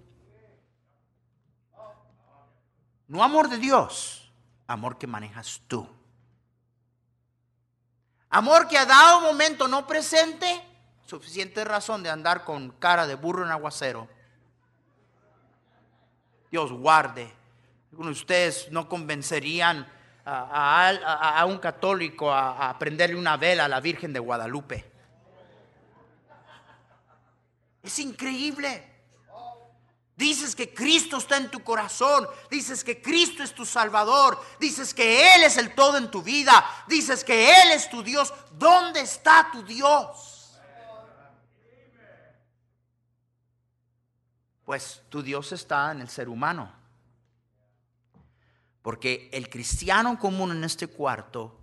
No 3.07 3.23
amor 3.23 3.49
de 3.49 3.59
Dios, 3.59 4.33
amor 4.67 4.99
que 4.99 5.07
manejas 5.07 5.63
tú. 5.69 5.89
Amor 8.29 8.67
que 8.67 8.77
a 8.77 8.87
dado 8.87 9.21
momento 9.21 9.69
no 9.69 9.87
presente 9.87 10.61
suficiente 11.07 11.65
razón 11.65 12.03
de 12.03 12.11
andar 12.11 12.45
con 12.45 12.73
cara 12.73 13.07
de 13.07 13.15
burro 13.15 13.45
en 13.45 13.53
aguacero. 13.53 14.09
Dios 16.51 16.73
guarde. 16.73 17.33
Algunos 17.93 18.17
de 18.17 18.21
ustedes 18.21 18.73
no 18.73 18.89
convencerían 18.89 19.87
a, 20.25 21.45
un 21.47 21.59
católico 21.59 22.31
a, 22.33 22.71
a 22.71 22.79
prenderle 22.79 23.17
una 23.17 23.37
vela 23.37 23.65
a 23.65 23.69
la 23.69 23.81
Virgen 23.81 24.13
de 24.13 24.21
Guadalupe. 24.21 24.93
Es 27.83 27.99
increíble. 27.99 28.93
Dices 30.15 30.55
que 30.55 30.73
Cristo 30.73 31.17
está 31.17 31.37
en 31.37 31.51
tu 31.51 31.65
corazón. 31.65 32.29
Dices 32.51 32.85
que 32.85 33.03
Cristo 33.03 33.43
es 33.43 33.55
tu 33.55 33.67
Salvador. 33.67 34.41
Dices 34.61 34.95
que 34.95 35.35
Él 35.35 35.43
es 35.43 35.57
el 35.57 35.75
todo 35.75 35.97
en 35.97 36.11
tu 36.11 36.23
vida. 36.23 36.65
Dices 36.87 37.25
que 37.25 37.51
Él 37.51 37.73
es 37.73 37.91
tu 37.91 38.03
Dios. 38.03 38.33
¿Dónde 38.53 39.01
está 39.01 39.49
tu 39.51 39.65
Dios? 39.65 40.61
Pues 44.65 45.03
tu 45.09 45.23
Dios 45.23 45.51
está 45.53 45.91
en 45.91 46.03
el 46.03 46.09
ser 46.09 46.29
humano. 46.29 46.82
Porque 48.83 49.31
el 49.33 49.49
cristiano 49.49 50.19
común 50.19 50.51
en 50.51 50.65
este 50.65 50.89
cuarto 50.89 51.57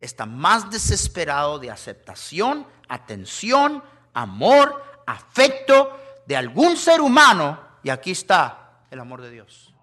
está 0.00 0.26
más 0.26 0.70
desesperado 0.70 1.58
de 1.58 1.70
aceptación, 1.70 2.66
atención, 2.88 3.82
amor, 4.12 5.02
afecto 5.06 5.98
de 6.26 6.36
algún 6.36 6.76
ser 6.76 7.00
humano. 7.00 7.58
Y 7.82 7.90
aquí 7.90 8.10
está 8.10 8.82
el 8.90 9.00
amor 9.00 9.22
de 9.22 9.30
Dios. 9.30 9.74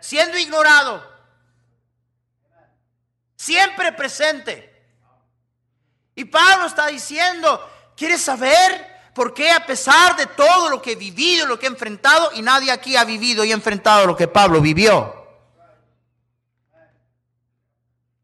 Siendo 0.00 0.36
ignorado, 0.36 1.08
siempre 3.36 3.92
presente. 3.92 4.68
Y 6.14 6.24
Pablo 6.24 6.66
está 6.66 6.88
diciendo, 6.88 7.70
¿quieres 7.96 8.20
saber? 8.20 8.91
Porque 9.14 9.50
a 9.50 9.66
pesar 9.66 10.16
de 10.16 10.26
todo 10.26 10.70
lo 10.70 10.80
que 10.80 10.92
he 10.92 10.96
vivido, 10.96 11.46
lo 11.46 11.58
que 11.58 11.66
he 11.66 11.68
enfrentado, 11.68 12.30
y 12.34 12.42
nadie 12.42 12.70
aquí 12.70 12.96
ha 12.96 13.04
vivido 13.04 13.44
y 13.44 13.52
enfrentado 13.52 14.06
lo 14.06 14.16
que 14.16 14.28
Pablo 14.28 14.60
vivió? 14.60 15.22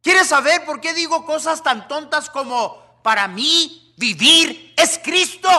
¿Quieres 0.02 0.28
saber 0.28 0.64
por 0.64 0.80
qué 0.80 0.94
digo 0.94 1.26
cosas 1.26 1.62
tan 1.62 1.86
tontas 1.88 2.30
como 2.30 3.00
para 3.02 3.28
mí 3.28 3.92
vivir 3.98 4.72
es 4.76 4.98
Cristo? 5.02 5.50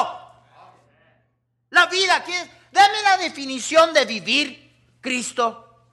La 1.70 1.86
vida, 1.86 2.26
dame 2.72 3.02
la 3.04 3.18
definición 3.18 3.94
de 3.94 4.06
vivir 4.06 4.98
Cristo. 5.02 5.84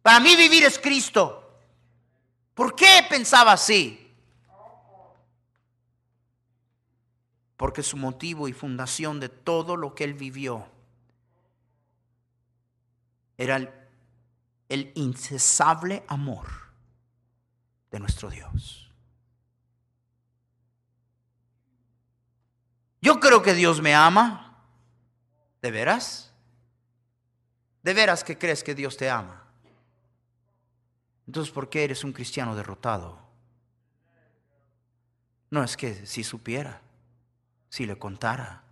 Para 0.00 0.20
mí 0.20 0.34
vivir 0.36 0.64
es 0.64 0.78
Cristo. 0.78 1.60
¿Por 2.54 2.74
qué 2.74 3.06
pensaba 3.10 3.52
así? 3.52 4.07
Porque 7.58 7.82
su 7.82 7.96
motivo 7.96 8.46
y 8.46 8.52
fundación 8.52 9.18
de 9.18 9.28
todo 9.28 9.76
lo 9.76 9.92
que 9.96 10.04
él 10.04 10.14
vivió 10.14 10.68
era 13.36 13.56
el, 14.68 14.92
incesable 14.94 16.04
amor 16.06 16.46
de 17.90 17.98
nuestro 17.98 18.30
Dios. 18.30 18.92
Yo 23.02 23.18
creo 23.18 23.42
que 23.42 23.54
Dios 23.54 23.82
me 23.82 23.94
ama. 23.94 24.62
¿De 25.60 25.72
veras? 25.72 26.32
¿De 27.82 27.92
veras 27.92 28.22
que 28.22 28.38
crees 28.38 28.62
que 28.62 28.76
Dios 28.76 28.96
te 28.96 29.10
ama? 29.10 29.42
Entonces, 31.26 31.52
¿por 31.52 31.68
qué 31.68 31.82
eres 31.82 32.04
un 32.04 32.12
cristiano 32.12 32.54
derrotado? 32.54 33.18
No 35.50 35.64
es 35.64 35.76
que 35.76 36.06
si 36.06 36.22
supiera, 36.22 36.82
si 37.68 37.86
le 37.86 37.98
contara. 37.98 38.62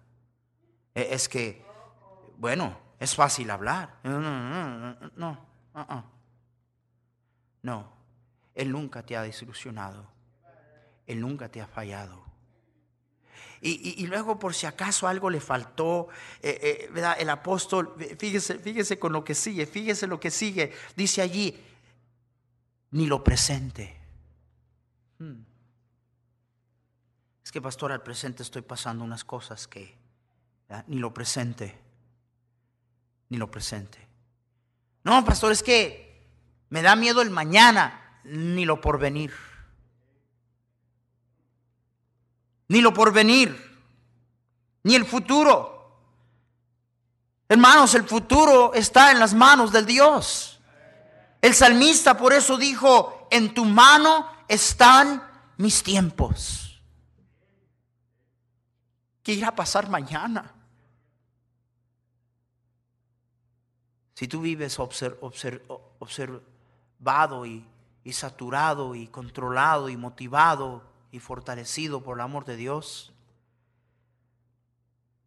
E, 0.95 1.09
es 1.15 1.29
que, 1.29 1.65
bueno, 2.39 2.79
es 2.99 3.15
fácil 3.15 3.51
hablar. 3.51 3.99
No, 4.03 4.21
no, 4.21 4.97
no, 5.17 5.47
no. 5.75 6.17
No, 7.63 7.93
Él 8.55 8.71
nunca 8.71 9.05
te 9.05 9.17
ha 9.17 9.23
desilusionado. 9.23 10.07
Él 11.07 11.21
nunca 11.21 11.49
te 11.49 11.61
ha 11.61 11.67
fallado. 11.67 12.25
Y, 13.61 14.07
luego 14.07 14.39
por 14.39 14.55
si 14.55 14.67
acaso 14.67 15.09
algo 15.09 15.29
le 15.29 15.41
faltó, 15.41 16.09
eh, 16.41 16.89
eh, 16.95 17.17
el 17.19 17.31
apóstol, 17.31 17.97
fíjese, 18.19 18.59
fíjese 18.59 18.99
con 18.99 19.13
lo 19.13 19.25
que 19.25 19.35
sigue, 19.35 19.67
fíjese 19.67 20.07
lo 20.07 20.21
que 20.21 20.31
sigue, 20.31 20.73
dice 20.95 21.23
allí, 21.23 21.59
ni 22.93 23.07
lo 23.07 23.25
presente. 23.25 23.97
Hmm. 25.19 25.46
Es 27.47 27.53
que 27.53 27.63
pastor, 27.63 27.93
al 27.93 28.03
presente 28.03 28.43
estoy 28.43 28.63
pasando 28.63 29.05
unas 29.05 29.23
cosas 29.23 29.69
que 29.69 29.97
ni 30.89 30.99
lo 30.99 31.15
presente, 31.15 31.79
ni 33.29 33.37
lo 33.37 33.49
presente. 33.49 34.05
No, 35.05 35.25
pastor, 35.25 35.53
es 35.53 35.63
que 35.63 36.27
me 36.71 36.83
da 36.83 36.97
miedo 36.97 37.23
el 37.23 37.31
mañana, 37.31 38.21
ni 38.25 38.65
lo 38.65 38.81
porvenir. 38.81 39.33
Ni 42.67 42.81
lo 42.81 42.93
porvenir, 42.93 43.57
ni 44.83 44.97
el 44.97 45.07
futuro. 45.07 46.01
Hermanos, 47.49 47.95
el 47.95 48.03
futuro 48.03 48.75
está 48.75 49.13
en 49.13 49.21
las 49.21 49.35
manos 49.35 49.71
del 49.71 49.87
Dios. 49.87 50.59
El 51.41 51.55
salmista 51.55 52.17
por 52.17 52.33
eso 52.33 52.57
dijo, 52.57 53.29
en 53.31 53.55
tu 53.55 53.65
mano 53.65 54.29
están 54.49 55.23
mis 55.59 55.85
tiempos. 55.85 56.66
¿Qué 59.27 59.33
irá 59.33 59.49
a 59.49 59.57
pasar 59.57 59.89
mañana? 59.89 60.55
Si 64.15 64.29
tú 64.29 64.41
vives 64.41 64.79
observado 65.99 66.45
y, 67.45 67.67
saturado 68.13 68.95
y 68.95 69.09
controlado 69.09 69.89
y 69.89 69.97
motivado 69.97 70.85
y 71.11 71.19
fortalecido 71.19 72.05
por 72.05 72.19
el 72.19 72.21
amor 72.21 72.45
de 72.45 72.55
Dios, 72.55 73.13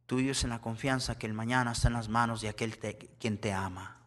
tú 0.06 0.16
vives 0.16 0.46
en 0.46 0.52
la 0.52 0.62
confianza 0.62 1.18
que 1.18 1.28
el 1.28 1.34
mañana 1.34 1.74
está 1.74 1.90
en 1.90 1.96
las 1.96 2.08
manos 2.08 2.40
de 2.40 2.48
aquel 2.48 2.80
quien 3.20 3.38
te 3.38 3.52
ama. 3.52 3.98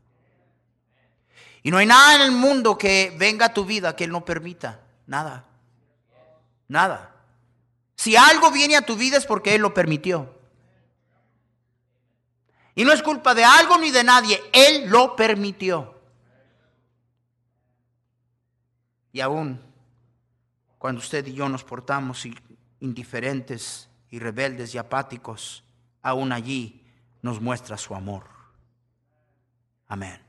Y 1.62 1.70
no 1.70 1.76
hay 1.76 1.84
nada 1.84 2.14
en 2.14 2.22
el 2.22 2.32
mundo 2.32 2.78
que 2.78 3.14
venga 3.18 3.44
a 3.44 3.52
tu 3.52 3.66
vida 3.66 3.94
que 3.94 4.04
Él 4.04 4.10
no 4.10 4.24
permita. 4.24 4.80
Nada. 5.06 5.44
Nada. 6.66 7.12
Si 8.02 8.16
algo 8.16 8.50
viene 8.50 8.74
a 8.74 8.84
tu 8.84 8.96
vida 8.96 9.16
es 9.16 9.26
porque 9.26 9.54
Él 9.54 9.62
lo 9.62 9.72
permitió. 9.72 10.36
Y 12.74 12.84
no 12.84 12.92
es 12.92 13.00
culpa 13.00 13.32
de 13.32 13.44
algo 13.44 13.78
ni 13.78 13.92
de 13.92 14.02
nadie, 14.02 14.42
Él 14.52 14.90
lo 14.90 15.14
permitió. 15.14 16.00
Y 19.12 19.20
aún 19.20 19.60
cuando 20.78 21.00
usted 21.00 21.24
y 21.28 21.34
yo 21.34 21.48
nos 21.48 21.62
portamos 21.62 22.26
indiferentes 22.80 23.88
y 24.10 24.18
rebeldes 24.18 24.74
y 24.74 24.78
apáticos, 24.78 25.62
aún 26.02 26.32
allí 26.32 26.84
nos 27.20 27.40
muestra 27.40 27.78
su 27.78 27.94
amor. 27.94 28.24
Amén. 29.86 30.20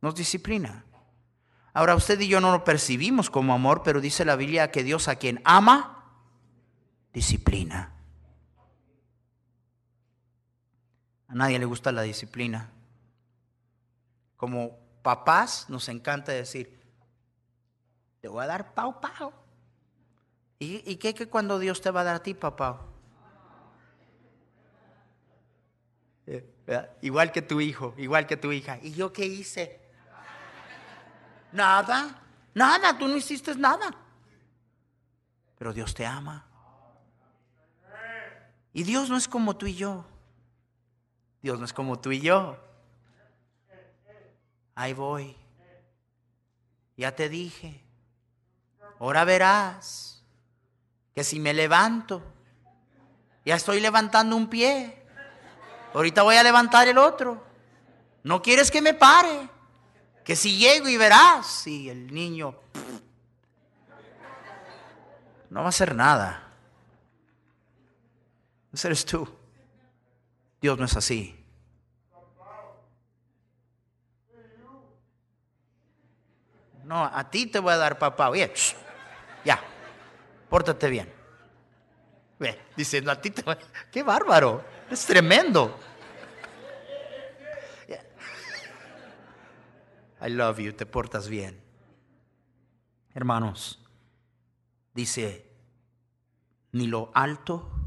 Nos 0.00 0.14
disciplina. 0.14 0.86
Ahora 1.74 1.94
usted 1.96 2.18
y 2.20 2.28
yo 2.28 2.40
no 2.40 2.50
lo 2.50 2.64
percibimos 2.64 3.28
como 3.28 3.52
amor, 3.52 3.82
pero 3.82 4.00
dice 4.00 4.24
la 4.24 4.36
Biblia 4.36 4.70
que 4.70 4.82
Dios 4.82 5.08
a 5.08 5.16
quien 5.16 5.42
ama, 5.44 6.01
disciplina. 7.12 7.92
A 11.28 11.34
nadie 11.34 11.58
le 11.58 11.64
gusta 11.64 11.92
la 11.92 12.02
disciplina. 12.02 12.70
Como 14.36 14.78
papás 15.02 15.68
nos 15.68 15.88
encanta 15.88 16.32
decir, 16.32 16.78
te 18.20 18.28
voy 18.28 18.44
a 18.44 18.46
dar 18.46 18.74
pau 18.74 19.00
pau. 19.00 19.32
¿Y, 20.58 20.96
qué 20.96 21.12
que 21.12 21.28
cuando 21.28 21.58
Dios 21.58 21.80
te 21.80 21.90
va 21.90 22.02
a 22.02 22.04
dar 22.04 22.16
a 22.16 22.22
ti, 22.22 22.34
papá? 22.34 22.86
Eh, 26.26 26.46
igual 27.00 27.32
que 27.32 27.42
tu 27.42 27.60
hijo, 27.60 27.94
igual 27.96 28.28
que 28.28 28.36
tu 28.36 28.52
hija. 28.52 28.78
¿Y 28.80 28.92
yo 28.92 29.12
qué 29.12 29.26
hice? 29.26 29.80
Nada, 31.50 32.22
nada, 32.54 32.96
tú 32.96 33.08
no 33.08 33.16
hiciste 33.16 33.56
nada. 33.56 33.90
Pero 35.58 35.72
Dios 35.72 35.92
te 35.94 36.06
ama. 36.06 36.51
Y 38.72 38.84
Dios 38.84 39.10
no 39.10 39.16
es 39.16 39.28
como 39.28 39.56
tú 39.56 39.66
y 39.66 39.74
yo. 39.74 40.04
Dios 41.42 41.58
no 41.58 41.64
es 41.64 41.72
como 41.72 41.98
tú 41.98 42.12
y 42.12 42.20
yo. 42.20 42.56
Ahí 44.74 44.94
voy. 44.94 45.36
Ya 46.96 47.14
te 47.14 47.28
dije. 47.28 47.82
Ahora 48.98 49.24
verás 49.24 50.22
que 51.14 51.24
si 51.24 51.40
me 51.40 51.52
levanto, 51.52 52.22
ya 53.44 53.56
estoy 53.56 53.80
levantando 53.80 54.36
un 54.36 54.48
pie. 54.48 55.04
Ahorita 55.92 56.22
voy 56.22 56.36
a 56.36 56.42
levantar 56.42 56.88
el 56.88 56.96
otro. 56.96 57.44
No 58.22 58.40
quieres 58.40 58.70
que 58.70 58.80
me 58.80 58.94
pare. 58.94 59.48
Que 60.24 60.36
si 60.36 60.56
llego 60.56 60.88
y 60.88 60.96
verás, 60.96 61.66
y 61.66 61.88
el 61.88 62.14
niño 62.14 62.54
no 65.50 65.60
va 65.60 65.66
a 65.66 65.68
hacer 65.68 65.94
nada. 65.94 66.51
Ese 68.72 68.88
eres 68.88 69.04
tú. 69.04 69.28
Dios 70.60 70.78
no 70.78 70.84
es 70.84 70.96
así. 70.96 71.38
No, 76.84 77.04
a 77.04 77.30
ti 77.30 77.46
te 77.46 77.58
voy 77.58 77.72
a 77.72 77.76
dar 77.76 77.98
papá. 77.98 78.28
Oye, 78.30 78.52
ya, 79.44 79.60
pórtate 80.48 80.88
bien. 80.88 81.12
Ve, 82.38 82.60
diciendo 82.76 83.10
a 83.10 83.20
ti 83.20 83.30
te 83.30 83.42
voy 83.42 83.54
a... 83.54 83.90
¡Qué 83.90 84.02
bárbaro! 84.02 84.64
Es 84.90 85.06
tremendo. 85.06 85.78
I 90.24 90.28
love 90.28 90.60
you, 90.60 90.72
te 90.72 90.86
portas 90.86 91.28
bien. 91.28 91.60
Hermanos, 93.12 93.84
dice, 94.94 95.50
ni 96.70 96.86
lo 96.86 97.10
alto 97.12 97.81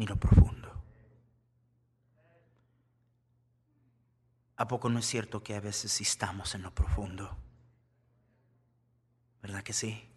ni 0.00 0.06
lo 0.06 0.16
profundo. 0.16 0.82
¿A 4.56 4.66
poco 4.66 4.88
no 4.88 4.98
es 4.98 5.04
cierto 5.04 5.42
que 5.42 5.54
a 5.54 5.60
veces 5.60 6.00
estamos 6.00 6.54
en 6.54 6.62
lo 6.62 6.74
profundo? 6.74 7.36
¿Verdad 9.42 9.62
que 9.62 9.74
sí? 9.74 10.10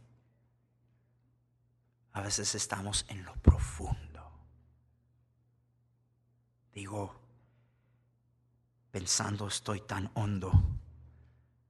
A 2.14 2.22
veces 2.22 2.56
estamos 2.56 3.06
en 3.10 3.26
lo 3.26 3.36
profundo. 3.36 4.32
Digo, 6.72 7.20
pensando 8.90 9.48
estoy 9.48 9.82
tan 9.82 10.10
hondo, 10.14 10.54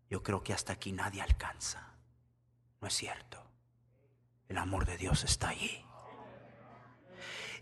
yo 0.08 0.22
creo 0.22 0.44
que 0.44 0.54
hasta 0.54 0.74
aquí 0.74 0.92
nadie 0.92 1.24
alcanza. 1.24 1.96
No 2.80 2.88
es 2.88 2.94
cierto. 2.94 3.44
El 4.48 4.60
amor 4.60 4.86
de 4.86 4.98
Dios 4.98 5.24
está 5.24 5.50
allí. 5.50 5.84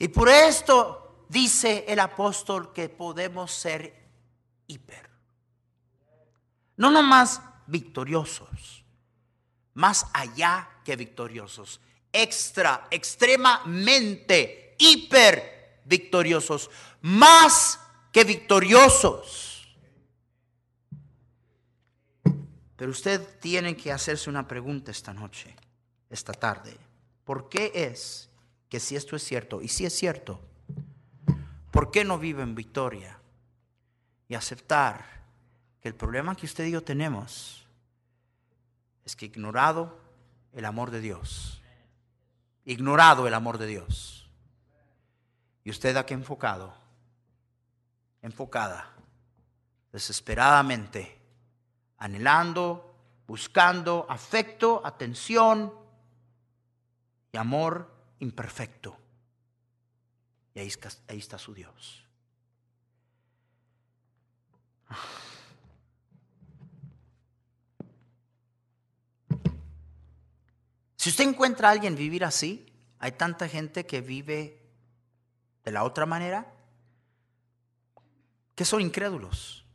Y 0.02 0.08
por 0.08 0.30
esto 0.30 1.28
dice 1.30 1.86
el 1.88 2.00
apóstol 2.00 2.74
que 2.74 2.90
podemos 2.90 3.52
ser 3.52 3.94
hiper. 4.66 5.08
No 6.78 6.90
nomás 6.90 7.40
victoriosos, 7.68 8.84
más 9.76 10.08
allá 10.12 10.68
que 10.84 10.96
victoriosos, 10.96 11.80
extra, 12.12 12.88
extremadamente, 12.90 14.76
hiper 14.80 15.82
victoriosos, 15.86 16.72
más 17.02 17.80
que 18.12 18.24
victoriosos. 18.24 19.68
Pero 22.76 22.90
usted 22.90 23.38
tiene 23.40 23.78
que 23.78 23.92
hacerse 23.92 24.32
una 24.32 24.48
pregunta 24.48 24.90
esta 24.90 25.14
noche, 25.14 25.56
esta 26.10 26.34
tarde. 26.34 26.76
¿Por 27.24 27.50
qué 27.50 27.72
es 27.76 28.31
que 28.72 28.80
si 28.80 28.96
esto 28.96 29.18
es 29.18 29.24
cierto, 29.26 29.62
y 29.62 29.68
si 29.68 29.86
es 29.86 29.94
cierto, 29.94 30.40
¿por 31.72 31.92
qué 31.92 32.06
no 32.06 32.18
vive 32.18 32.42
en 32.42 32.56
victoria? 32.56 33.20
Y 34.30 34.36
aceptar 34.36 35.04
que 35.82 35.90
el 35.90 35.94
problema 35.96 36.38
que 36.38 36.46
usted 36.46 36.64
y 36.64 36.72
yo 36.72 36.82
tenemos 36.82 37.68
es 39.04 39.18
que 39.18 39.26
ignorado 39.26 40.00
el 40.54 40.64
amor 40.64 40.90
de 40.90 41.02
Dios, 41.02 41.62
ignorado 42.64 43.28
el 43.28 43.34
amor 43.34 43.58
de 43.58 43.68
Dios. 43.68 44.30
Y 45.66 45.70
usted 45.70 45.98
aquí 45.98 46.14
enfocado, 46.14 46.74
enfocada, 48.22 48.90
desesperadamente, 49.92 51.20
anhelando, 51.98 52.96
buscando 53.28 54.06
afecto, 54.08 54.82
atención 54.86 55.74
y 57.34 57.38
amor 57.38 57.91
imperfecto. 58.22 58.98
Y 60.54 60.60
ahí 60.60 60.68
está, 60.68 61.38
su 61.38 61.54
Dios. 61.54 62.06
Si 70.96 71.10
usted 71.10 71.24
encuentra 71.24 71.70
a 71.70 71.72
alguien 71.72 71.96
vivir 71.96 72.24
así, 72.24 72.72
hay 73.00 73.14
tanta 73.14 73.48
gente 73.48 73.86
que 73.86 74.02
vive 74.02 74.62
de 75.64 75.72
la 75.72 75.84
otra 75.84 76.06
manera, 76.06 76.54
que 78.54 78.66
son 78.66 78.82
incrédulos. 78.82 79.66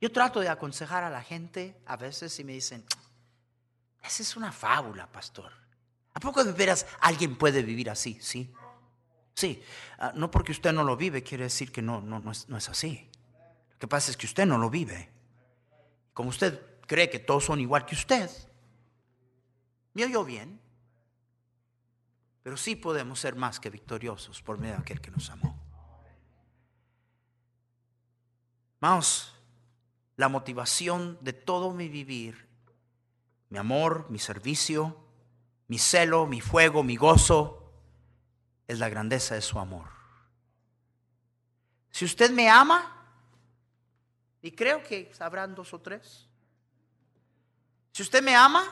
Yo 0.00 0.10
trato 0.10 0.40
de 0.40 0.48
aconsejar 0.48 1.04
a 1.04 1.10
la 1.10 1.22
gente 1.22 1.80
a 1.86 1.96
veces 1.96 2.40
y 2.40 2.44
me 2.44 2.54
dicen, 2.54 2.84
esa 4.02 4.22
es 4.22 4.36
una 4.36 4.52
fábula, 4.52 5.10
pastor. 5.10 5.52
¿A 6.14 6.20
poco 6.20 6.42
de 6.44 6.52
veras 6.52 6.86
alguien 7.00 7.36
puede 7.36 7.62
vivir 7.62 7.90
así? 7.90 8.18
Sí. 8.20 8.52
Sí. 9.34 9.62
Ah, 9.98 10.12
no 10.14 10.30
porque 10.30 10.52
usted 10.52 10.72
no 10.72 10.84
lo 10.84 10.96
vive 10.96 11.22
quiere 11.22 11.44
decir 11.44 11.72
que 11.72 11.82
no, 11.82 12.00
no, 12.00 12.20
no, 12.20 12.32
es, 12.32 12.48
no 12.48 12.56
es 12.56 12.68
así. 12.68 13.08
Lo 13.72 13.78
que 13.78 13.88
pasa 13.88 14.10
es 14.10 14.16
que 14.16 14.26
usted 14.26 14.46
no 14.46 14.58
lo 14.58 14.68
vive. 14.68 15.10
Como 16.12 16.30
usted 16.30 16.60
cree 16.86 17.08
que 17.08 17.20
todos 17.20 17.44
son 17.44 17.60
igual 17.60 17.86
que 17.86 17.94
usted. 17.94 18.30
¿Me 19.94 20.04
oyó 20.04 20.24
bien? 20.24 20.60
Pero 22.42 22.56
sí 22.56 22.76
podemos 22.76 23.20
ser 23.20 23.36
más 23.36 23.60
que 23.60 23.70
victoriosos 23.70 24.42
por 24.42 24.58
medio 24.58 24.74
de 24.74 24.80
aquel 24.80 25.00
que 25.00 25.10
nos 25.10 25.30
amó. 25.30 25.58
Vamos, 28.80 29.34
la 30.16 30.28
motivación 30.28 31.18
de 31.20 31.32
todo 31.32 31.72
mi 31.72 31.88
vivir, 31.88 32.48
mi 33.50 33.58
amor, 33.58 34.06
mi 34.10 34.18
servicio, 34.18 34.96
mi 35.68 35.78
celo, 35.78 36.26
mi 36.26 36.40
fuego, 36.40 36.82
mi 36.82 36.96
gozo, 36.96 37.72
es 38.66 38.78
la 38.78 38.88
grandeza 38.88 39.34
de 39.34 39.42
su 39.42 39.58
amor. 39.58 39.88
Si 41.90 42.04
usted 42.04 42.30
me 42.30 42.48
ama, 42.48 42.96
y 44.40 44.52
creo 44.52 44.82
que 44.82 45.12
sabrán 45.12 45.54
dos 45.54 45.74
o 45.74 45.80
tres, 45.80 46.28
si 47.92 48.02
usted 48.02 48.22
me 48.22 48.34
ama, 48.34 48.64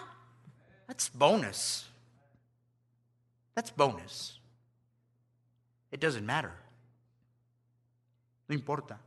that's 0.87 1.11
bonus. 1.13 1.91
That's 3.55 3.75
bonus. 3.75 4.41
It 5.91 6.01
doesn't 6.01 6.25
matter. 6.25 6.53
No 8.47 8.55
importa. 8.55 9.01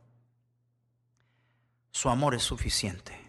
Su 1.90 2.10
amor 2.10 2.34
es 2.34 2.42
suficiente. 2.42 3.21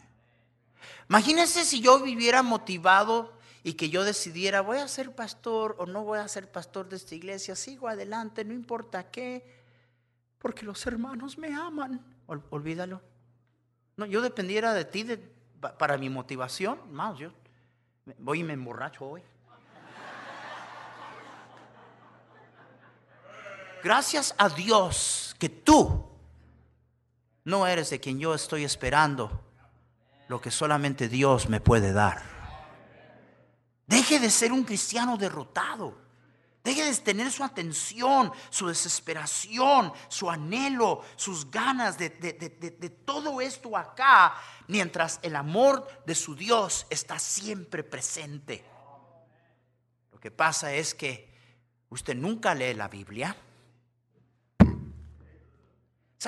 Imagínense 1.13 1.63
si 1.63 1.79
yo 1.79 1.99
viviera 1.99 2.41
motivado 2.41 3.33
y 3.61 3.73
que 3.73 3.91
yo 3.91 4.03
decidiera, 4.03 4.61
voy 4.61 4.79
a 4.79 4.87
ser 4.87 5.13
pastor 5.13 5.75
o 5.77 5.85
no 5.85 6.03
voy 6.03 6.17
a 6.17 6.27
ser 6.27 6.51
pastor 6.51 6.89
de 6.89 6.95
esta 6.95 7.13
iglesia, 7.13 7.55
sigo 7.55 7.87
adelante, 7.87 8.43
no 8.43 8.51
importa 8.51 9.11
qué, 9.11 9.45
porque 10.39 10.65
los 10.65 10.83
hermanos 10.87 11.37
me 11.37 11.53
aman. 11.53 12.03
olvídalo. 12.25 12.99
No, 13.95 14.07
yo 14.07 14.21
dependiera 14.21 14.73
de 14.73 14.85
ti, 14.85 15.05
para 15.77 15.99
mi 15.99 16.09
motivación, 16.09 16.79
más 16.91 17.15
yo 17.19 17.31
voy 18.17 18.39
y 18.39 18.43
me 18.43 18.53
emborracho 18.53 19.05
hoy. 19.05 19.21
Gracias 23.83 24.33
a 24.35 24.49
Dios 24.49 25.35
que 25.37 25.49
tú 25.49 26.09
no 27.43 27.67
eres 27.67 27.91
de 27.91 27.99
quien 27.99 28.17
yo 28.17 28.33
estoy 28.33 28.63
esperando 28.63 29.52
lo 30.27 30.41
que 30.41 30.51
solamente 30.51 31.09
Dios 31.09 31.49
me 31.49 31.59
puede 31.59 31.93
dar. 31.93 32.21
Deje 33.87 34.19
de 34.19 34.29
ser 34.29 34.51
un 34.51 34.63
cristiano 34.63 35.17
derrotado. 35.17 36.03
Deje 36.63 36.85
de 36.85 36.95
tener 36.95 37.29
su 37.29 37.43
atención, 37.43 38.31
su 38.49 38.67
desesperación, 38.67 39.91
su 40.07 40.29
anhelo, 40.29 41.03
sus 41.17 41.51
ganas 41.51 41.97
de, 41.97 42.09
todo 43.05 43.41
esto 43.41 43.75
acá, 43.75 44.33
mientras 44.67 45.19
el 45.23 45.35
amor 45.35 45.85
de 46.05 46.15
su 46.15 46.35
Dios 46.35 46.87
está 46.89 47.19
siempre 47.19 47.83
presente. 47.83 48.63
Lo 50.13 50.19
que 50.21 50.31
pasa 50.31 50.73
es 50.73 50.93
que 50.93 51.29
usted 51.89 52.15
nunca 52.15 52.55
lee 52.55 52.73
la 52.73 52.87
Biblia. 52.87 53.35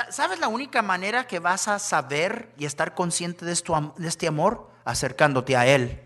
¿Sabes 0.10 0.40
la 0.40 0.50
única 0.50 0.82
manera 0.82 1.26
que 1.26 1.40
vas 1.40 1.70
a 1.70 1.80
saber 1.80 2.54
y 2.58 2.66
estar 2.66 2.94
consciente 2.96 3.46
de, 3.46 3.54
este 3.54 4.28
amor? 4.28 4.70
Acercándote 4.84 5.56
a 5.56 5.66
Él. 5.66 6.02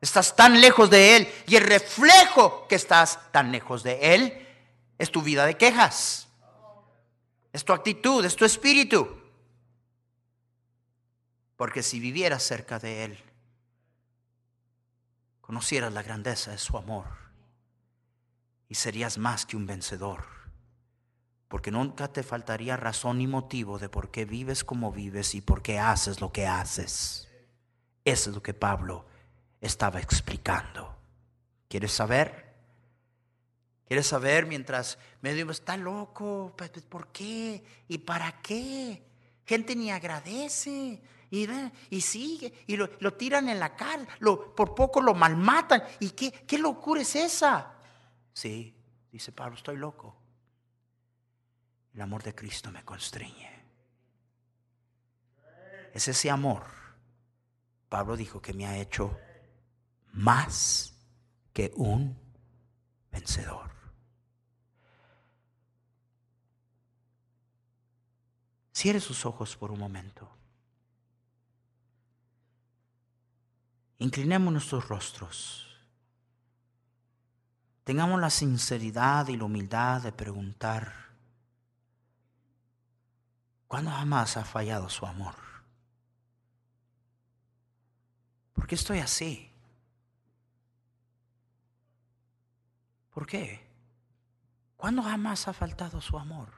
Estás 0.00 0.34
tan 0.34 0.58
lejos 0.58 0.88
de 0.88 1.16
Él 1.16 1.28
y 1.46 1.56
el 1.56 1.64
reflejo 1.64 2.66
que 2.66 2.76
estás 2.76 3.18
tan 3.32 3.52
lejos 3.52 3.82
de 3.82 4.14
Él 4.14 4.46
es 4.96 5.10
tu 5.10 5.20
vida 5.20 5.44
de 5.44 5.58
quejas. 5.58 6.28
Es 7.52 7.66
tu 7.66 7.74
actitud, 7.74 8.24
es 8.24 8.34
tu 8.34 8.46
espíritu. 8.46 9.20
Porque 11.58 11.82
si 11.82 12.00
vivieras 12.00 12.42
cerca 12.42 12.78
de 12.78 13.04
Él, 13.04 13.24
conocieras 15.42 15.92
la 15.92 16.02
grandeza 16.02 16.52
de 16.52 16.58
su 16.58 16.78
amor 16.78 17.08
y 18.70 18.74
serías 18.76 19.18
más 19.18 19.44
que 19.44 19.56
un 19.56 19.66
vencedor. 19.66 20.37
Porque 21.48 21.70
nunca 21.70 22.08
te 22.08 22.22
faltaría 22.22 22.76
razón 22.76 23.18
ni 23.18 23.26
motivo 23.26 23.78
de 23.78 23.88
por 23.88 24.10
qué 24.10 24.26
vives 24.26 24.64
como 24.64 24.92
vives 24.92 25.34
y 25.34 25.40
por 25.40 25.62
qué 25.62 25.78
haces 25.78 26.20
lo 26.20 26.30
que 26.30 26.46
haces. 26.46 27.28
Eso 28.04 28.30
es 28.30 28.36
lo 28.36 28.42
que 28.42 28.54
Pablo 28.54 29.06
estaba 29.60 30.00
explicando. 30.00 30.94
¿Quieres 31.68 31.92
saber? 31.92 32.54
¿Quieres 33.86 34.06
saber 34.06 34.46
mientras 34.46 34.98
me 35.22 35.32
digo, 35.32 35.50
está 35.50 35.76
loco? 35.78 36.54
¿Por 36.90 37.08
qué? 37.08 37.64
¿Y 37.88 37.98
para 37.98 38.42
qué? 38.42 39.02
Gente 39.46 39.74
ni 39.74 39.90
agradece. 39.90 41.00
Y, 41.30 41.46
y 41.90 42.00
sigue, 42.00 42.64
y 42.66 42.76
lo, 42.76 43.14
tiran 43.14 43.48
en 43.48 43.60
la 43.60 43.76
cara, 43.76 44.06
lo, 44.18 44.54
por 44.54 44.74
poco 44.74 45.02
lo 45.02 45.14
malmatan. 45.14 45.82
¿Y 46.00 46.10
qué, 46.10 46.32
qué 46.32 46.58
locura 46.58 47.02
es 47.02 47.14
esa? 47.16 47.74
Sí, 48.32 48.74
dice 49.12 49.32
Pablo, 49.32 49.56
estoy 49.56 49.76
loco. 49.76 50.17
El 51.94 52.00
amor 52.00 52.22
de 52.22 52.34
Cristo 52.34 52.70
me 52.70 52.84
constriñe. 52.84 53.58
Es 55.92 56.08
ese 56.08 56.30
amor. 56.30 56.64
Pablo 57.88 58.16
dijo 58.16 58.40
que 58.40 58.52
me 58.52 58.66
ha 58.66 58.76
hecho 58.76 59.18
más 60.12 60.94
que 61.52 61.72
un 61.76 62.16
vencedor. 63.10 63.70
Cierre 68.72 69.00
sus 69.00 69.26
ojos 69.26 69.56
por 69.56 69.72
un 69.72 69.80
momento. 69.80 70.30
Inclinemos 73.98 74.52
nuestros 74.52 74.86
rostros. 74.88 75.66
Tengamos 77.82 78.20
la 78.20 78.30
sinceridad 78.30 79.26
y 79.28 79.36
la 79.36 79.44
humildad 79.44 80.02
de 80.02 80.12
preguntar, 80.12 81.07
¿cuándo 83.68 83.90
jamás 83.90 84.36
ha 84.36 84.44
fallado 84.44 84.88
su 84.88 85.06
amor? 85.06 85.36
¿Por 88.54 88.66
qué 88.66 88.74
estoy 88.74 88.98
así? 88.98 89.52
¿Por 93.10 93.26
qué? 93.26 93.64
¿Cuándo 94.76 95.02
jamás 95.02 95.46
ha 95.46 95.52
faltado 95.52 96.00
su 96.00 96.18
amor? 96.18 96.52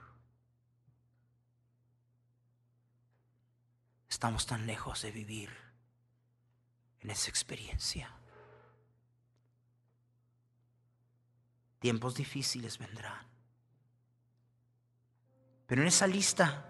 Estamos 4.09 4.47
tan 4.47 4.67
lejos 4.67 5.03
de 5.03 5.11
vivir 5.11 5.51
en 7.01 7.11
esa 7.11 7.31
experiencia. 7.31 8.11
Tiempos 11.79 12.15
difíciles 12.15 12.79
vendrán. 12.79 13.27
Pero 15.67 15.81
en 15.83 15.89
esa 15.89 16.07
lista, 16.07 16.70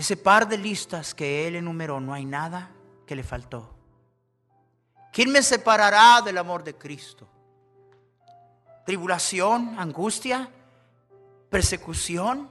ese 0.00 0.16
par 0.16 0.48
de 0.48 0.58
listas 0.58 1.14
que 1.14 1.46
él 1.46 1.56
enumeró, 1.56 2.00
no 2.00 2.12
hay 2.12 2.24
nada 2.24 2.70
que 3.06 3.14
le 3.14 3.22
faltó. 3.22 3.74
¿Quién 5.12 5.30
me 5.30 5.42
separará 5.42 6.22
del 6.22 6.38
amor 6.38 6.64
de 6.64 6.74
Cristo? 6.74 7.28
tribulación, 8.90 9.78
angustia, 9.78 10.50
persecución, 11.48 12.50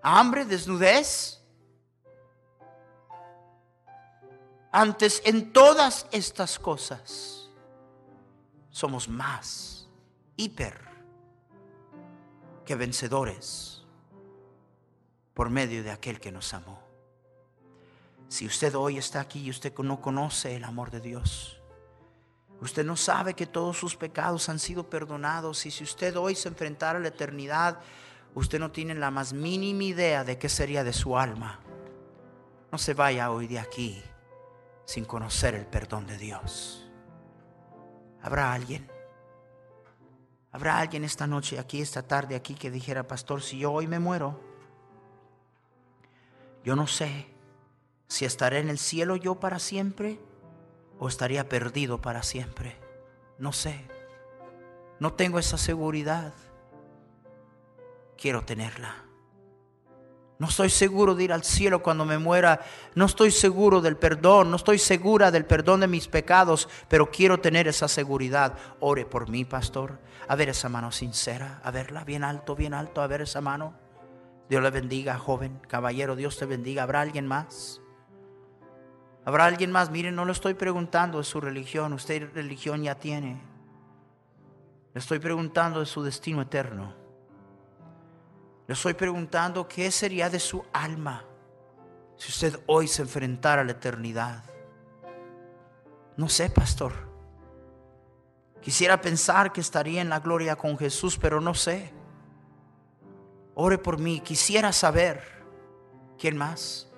hambre, 0.00 0.44
desnudez. 0.44 1.40
Antes, 4.70 5.20
en 5.24 5.52
todas 5.52 6.06
estas 6.12 6.56
cosas, 6.56 7.50
somos 8.70 9.08
más, 9.08 9.88
hiper, 10.36 10.80
que 12.64 12.76
vencedores 12.76 13.73
por 15.34 15.50
medio 15.50 15.82
de 15.82 15.90
aquel 15.90 16.20
que 16.20 16.32
nos 16.32 16.54
amó. 16.54 16.80
Si 18.28 18.46
usted 18.46 18.74
hoy 18.74 18.98
está 18.98 19.20
aquí 19.20 19.42
y 19.42 19.50
usted 19.50 19.74
no 19.78 20.00
conoce 20.00 20.56
el 20.56 20.64
amor 20.64 20.90
de 20.90 21.00
Dios, 21.00 21.60
usted 22.60 22.84
no 22.84 22.96
sabe 22.96 23.34
que 23.34 23.46
todos 23.46 23.76
sus 23.76 23.96
pecados 23.96 24.48
han 24.48 24.58
sido 24.58 24.88
perdonados 24.88 25.66
y 25.66 25.70
si 25.70 25.84
usted 25.84 26.16
hoy 26.16 26.34
se 26.34 26.48
enfrentara 26.48 26.98
a 26.98 27.02
la 27.02 27.08
eternidad, 27.08 27.80
usted 28.34 28.58
no 28.58 28.70
tiene 28.70 28.94
la 28.94 29.10
más 29.10 29.32
mínima 29.32 29.84
idea 29.84 30.24
de 30.24 30.38
qué 30.38 30.48
sería 30.48 30.84
de 30.84 30.92
su 30.92 31.18
alma. 31.18 31.60
No 32.72 32.78
se 32.78 32.94
vaya 32.94 33.30
hoy 33.30 33.46
de 33.46 33.58
aquí 33.58 34.02
sin 34.84 35.04
conocer 35.04 35.54
el 35.54 35.66
perdón 35.66 36.06
de 36.06 36.18
Dios. 36.18 36.88
¿Habrá 38.22 38.52
alguien? 38.52 38.90
¿Habrá 40.50 40.78
alguien 40.78 41.04
esta 41.04 41.26
noche 41.26 41.58
aquí, 41.58 41.80
esta 41.80 42.02
tarde 42.02 42.36
aquí 42.36 42.54
que 42.54 42.70
dijera, 42.70 43.06
pastor, 43.06 43.42
si 43.42 43.58
yo 43.58 43.72
hoy 43.72 43.86
me 43.86 43.98
muero, 43.98 44.53
yo 46.64 46.74
no 46.74 46.86
sé 46.86 47.26
si 48.08 48.24
estaré 48.24 48.58
en 48.58 48.70
el 48.70 48.78
cielo 48.78 49.16
yo 49.16 49.36
para 49.36 49.58
siempre 49.58 50.18
o 50.98 51.08
estaría 51.08 51.48
perdido 51.48 52.00
para 52.00 52.22
siempre. 52.22 52.76
No 53.38 53.52
sé. 53.52 53.84
No 54.98 55.12
tengo 55.12 55.38
esa 55.38 55.58
seguridad. 55.58 56.32
Quiero 58.16 58.44
tenerla. 58.44 59.04
No 60.38 60.48
estoy 60.48 60.70
seguro 60.70 61.14
de 61.14 61.24
ir 61.24 61.32
al 61.32 61.44
cielo 61.44 61.82
cuando 61.82 62.04
me 62.04 62.18
muera. 62.18 62.60
No 62.94 63.04
estoy 63.04 63.30
seguro 63.30 63.80
del 63.80 63.96
perdón. 63.96 64.50
No 64.50 64.56
estoy 64.56 64.78
segura 64.78 65.30
del 65.30 65.44
perdón 65.44 65.80
de 65.80 65.86
mis 65.86 66.08
pecados. 66.08 66.68
Pero 66.88 67.10
quiero 67.10 67.40
tener 67.40 67.68
esa 67.68 67.88
seguridad. 67.88 68.54
Ore 68.80 69.04
por 69.04 69.28
mí, 69.28 69.44
pastor. 69.44 69.98
A 70.26 70.34
ver 70.36 70.48
esa 70.48 70.68
mano 70.68 70.92
sincera. 70.92 71.60
A 71.62 71.70
verla 71.70 72.04
bien 72.04 72.24
alto, 72.24 72.56
bien 72.56 72.72
alto. 72.72 73.02
A 73.02 73.06
ver 73.06 73.20
esa 73.20 73.40
mano. 73.40 73.83
Dios 74.48 74.62
le 74.62 74.70
bendiga, 74.70 75.18
joven, 75.18 75.60
caballero. 75.68 76.16
Dios 76.16 76.38
te 76.38 76.46
bendiga. 76.46 76.82
¿Habrá 76.82 77.00
alguien 77.00 77.26
más? 77.26 77.80
¿Habrá 79.24 79.46
alguien 79.46 79.72
más? 79.72 79.90
Miren, 79.90 80.14
no 80.14 80.24
le 80.24 80.32
estoy 80.32 80.54
preguntando 80.54 81.18
de 81.18 81.24
su 81.24 81.40
religión. 81.40 81.92
Usted 81.92 82.30
religión 82.34 82.82
ya 82.82 82.94
tiene. 82.94 83.40
Le 84.92 85.00
estoy 85.00 85.18
preguntando 85.18 85.80
de 85.80 85.86
su 85.86 86.02
destino 86.02 86.42
eterno. 86.42 86.94
Le 88.66 88.74
estoy 88.74 88.94
preguntando 88.94 89.66
qué 89.66 89.90
sería 89.90 90.30
de 90.30 90.40
su 90.40 90.64
alma 90.72 91.24
si 92.16 92.30
usted 92.30 92.60
hoy 92.66 92.86
se 92.86 93.02
enfrentara 93.02 93.62
a 93.62 93.64
la 93.64 93.72
eternidad. 93.72 94.44
No 96.16 96.28
sé, 96.28 96.48
pastor. 96.48 96.92
Quisiera 98.60 99.00
pensar 99.00 99.52
que 99.52 99.60
estaría 99.60 100.00
en 100.00 100.08
la 100.08 100.20
gloria 100.20 100.56
con 100.56 100.78
Jesús, 100.78 101.18
pero 101.18 101.40
no 101.40 101.54
sé. 101.54 101.92
Ore 103.54 103.78
por 103.78 103.98
mí. 103.98 104.20
Quisiera 104.20 104.72
saber. 104.72 105.22
¿Quién 106.18 106.36
más? 106.36 106.90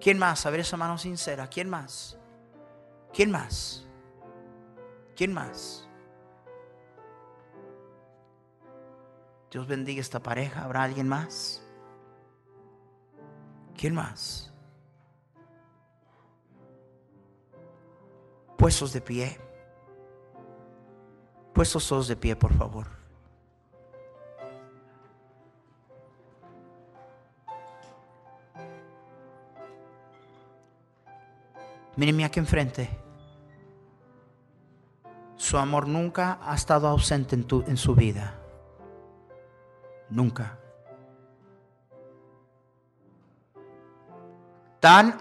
¿Quién 0.00 0.18
más? 0.18 0.46
A 0.46 0.50
ver 0.50 0.60
esa 0.60 0.76
mano 0.76 0.98
sincera. 0.98 1.48
¿Quién 1.48 1.68
más? 1.68 2.18
¿Quién 3.12 3.30
más? 3.30 3.86
¿Quién 5.16 5.32
más? 5.32 5.88
Dios 9.50 9.66
bendiga 9.66 10.00
esta 10.00 10.20
pareja. 10.20 10.64
¿Habrá 10.64 10.82
alguien 10.82 11.08
más? 11.08 11.62
¿Quién 13.76 13.94
más? 13.94 14.52
Puestos 18.56 18.92
de 18.92 19.00
pie. 19.00 19.40
Puestos 21.54 21.88
todos 21.88 22.08
de 22.08 22.16
pie, 22.16 22.36
por 22.36 22.52
favor. 22.54 22.97
Mírenme 31.98 32.24
aquí 32.24 32.38
enfrente. 32.38 32.88
Su 35.34 35.58
amor 35.58 35.88
nunca 35.88 36.38
ha 36.40 36.54
estado 36.54 36.86
ausente 36.86 37.34
en, 37.34 37.42
tu, 37.42 37.64
en 37.66 37.76
su 37.76 37.96
vida. 37.96 38.38
Nunca. 40.08 40.60
Tan 44.78 45.18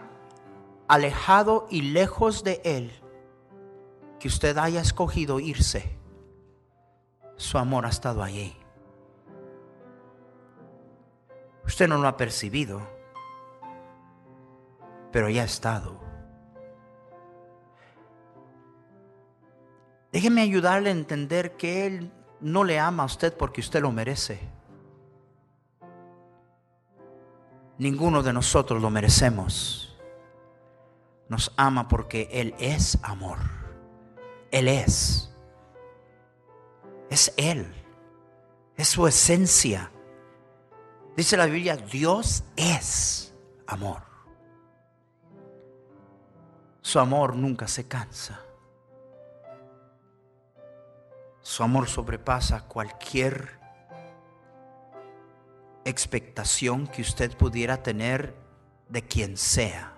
alejado 0.88 1.65
y 1.71 1.82
lejos 1.82 2.43
de 2.43 2.61
Él 2.63 2.91
que 4.19 4.28
usted 4.28 4.55
haya 4.59 4.82
escogido 4.82 5.39
irse, 5.39 5.97
su 7.38 7.57
amor 7.57 7.88
ha 7.88 7.89
estado 7.89 8.21
allí. 8.21 8.55
Usted 11.65 11.88
no 11.88 11.97
lo 11.97 12.07
ha 12.07 12.17
percibido, 12.17 12.88
pero 15.11 15.28
ya 15.28 15.41
ha 15.41 15.45
estado. 15.45 16.07
Déjeme 20.18 20.41
ayudarle 20.41 20.89
a 20.89 20.93
entender 20.93 21.57
que 21.57 21.86
Él 21.86 22.11
no 22.41 22.63
le 22.63 22.80
ama 22.80 23.03
a 23.03 23.05
usted 23.05 23.38
porque 23.38 23.61
usted 23.61 23.84
lo 23.84 23.91
merece. 23.91 24.39
Ninguno 27.78 28.24
de 28.24 28.34
nosotros 28.34 28.82
lo 28.82 28.89
merecemos. 28.89 29.95
Nos 31.30 31.53
ama 31.55 31.88
porque 31.88 32.30
Él 32.32 32.55
es 32.57 32.97
amor. 33.03 33.38
Él 34.49 34.70
es. 34.70 35.32
Es 37.11 37.32
Él. 37.38 37.72
Es 38.76 38.88
su 38.88 39.05
esencia. 39.05 39.91
Dice 41.15 41.38
la 41.38 41.45
Biblia, 41.45 41.78
Dios 41.78 42.43
es 42.55 43.36
amor. 43.68 44.01
Su 46.82 46.97
amor 46.97 47.36
nunca 47.36 47.68
se 47.68 47.88
cansa. 47.88 48.47
Su 51.48 51.64
amor 51.64 51.88
sobrepasa 51.88 52.68
cualquier 52.68 53.58
expectación 55.86 56.88
que 56.88 57.02
usted 57.02 57.38
pudiera 57.38 57.82
tener 57.82 58.36
de 58.89 59.02
quien 59.04 59.38
sea. 59.38 59.93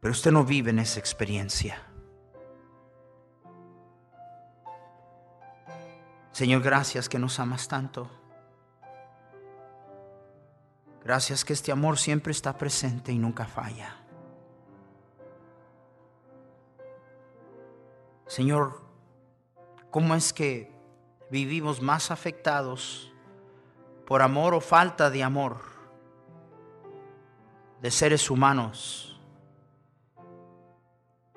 Pero 0.00 0.10
usted 0.10 0.32
no 0.32 0.44
vive 0.44 0.70
en 0.70 0.78
esa 0.78 0.98
experiencia. 0.98 1.76
Señor, 6.32 6.62
gracias 6.62 7.10
que 7.10 7.18
nos 7.18 7.38
amas 7.38 7.68
tanto. 7.68 8.10
Gracias 11.04 11.44
que 11.44 11.52
este 11.52 11.70
amor 11.70 11.98
siempre 11.98 12.30
está 12.32 12.56
presente 12.56 13.12
y 13.12 13.18
nunca 13.18 13.44
falla. 13.44 14.05
Señor, 18.26 18.80
¿cómo 19.90 20.14
es 20.14 20.32
que 20.32 20.72
vivimos 21.30 21.80
más 21.80 22.10
afectados 22.10 23.12
por 24.06 24.22
amor 24.22 24.54
o 24.54 24.60
falta 24.60 25.10
de 25.10 25.22
amor 25.22 25.58
de 27.80 27.90
seres 27.90 28.30
humanos 28.30 29.20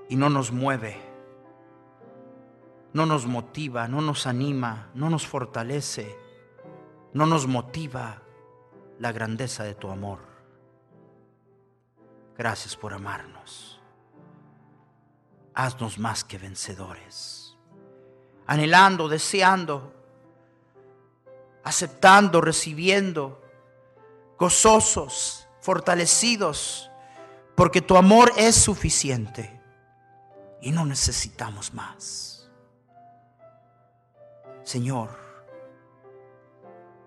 y 0.08 0.16
no 0.16 0.30
nos 0.30 0.52
mueve, 0.52 1.00
no 2.94 3.06
nos 3.06 3.28
motiva, 3.28 3.88
no 3.88 4.02
nos 4.02 4.26
anima, 4.26 4.90
no 4.96 5.10
nos 5.10 5.28
fortalece, 5.28 6.18
no 7.14 7.26
nos 7.26 7.48
motiva 7.48 8.22
la 8.98 9.12
grandeza 9.12 9.64
de 9.64 9.76
tu 9.76 9.90
amor. 9.90 10.20
Gracias 12.38 12.76
por 12.76 12.94
amarnos. 12.94 13.79
Haznos 15.60 16.00
más 16.00 16.24
que 16.24 16.38
vencedores 16.38 17.40
anhelando, 18.50 19.08
deseando, 19.08 19.94
aceptando, 21.64 22.42
recibiendo, 22.42 23.40
gozosos, 24.40 25.48
fortalecidos, 25.62 26.90
porque 27.54 27.80
tu 27.80 27.96
amor 27.96 28.32
es 28.38 28.56
suficiente 28.56 29.62
y 30.64 30.72
no 30.72 30.84
necesitamos 30.84 31.72
más. 31.76 32.50
Señor, 34.64 35.12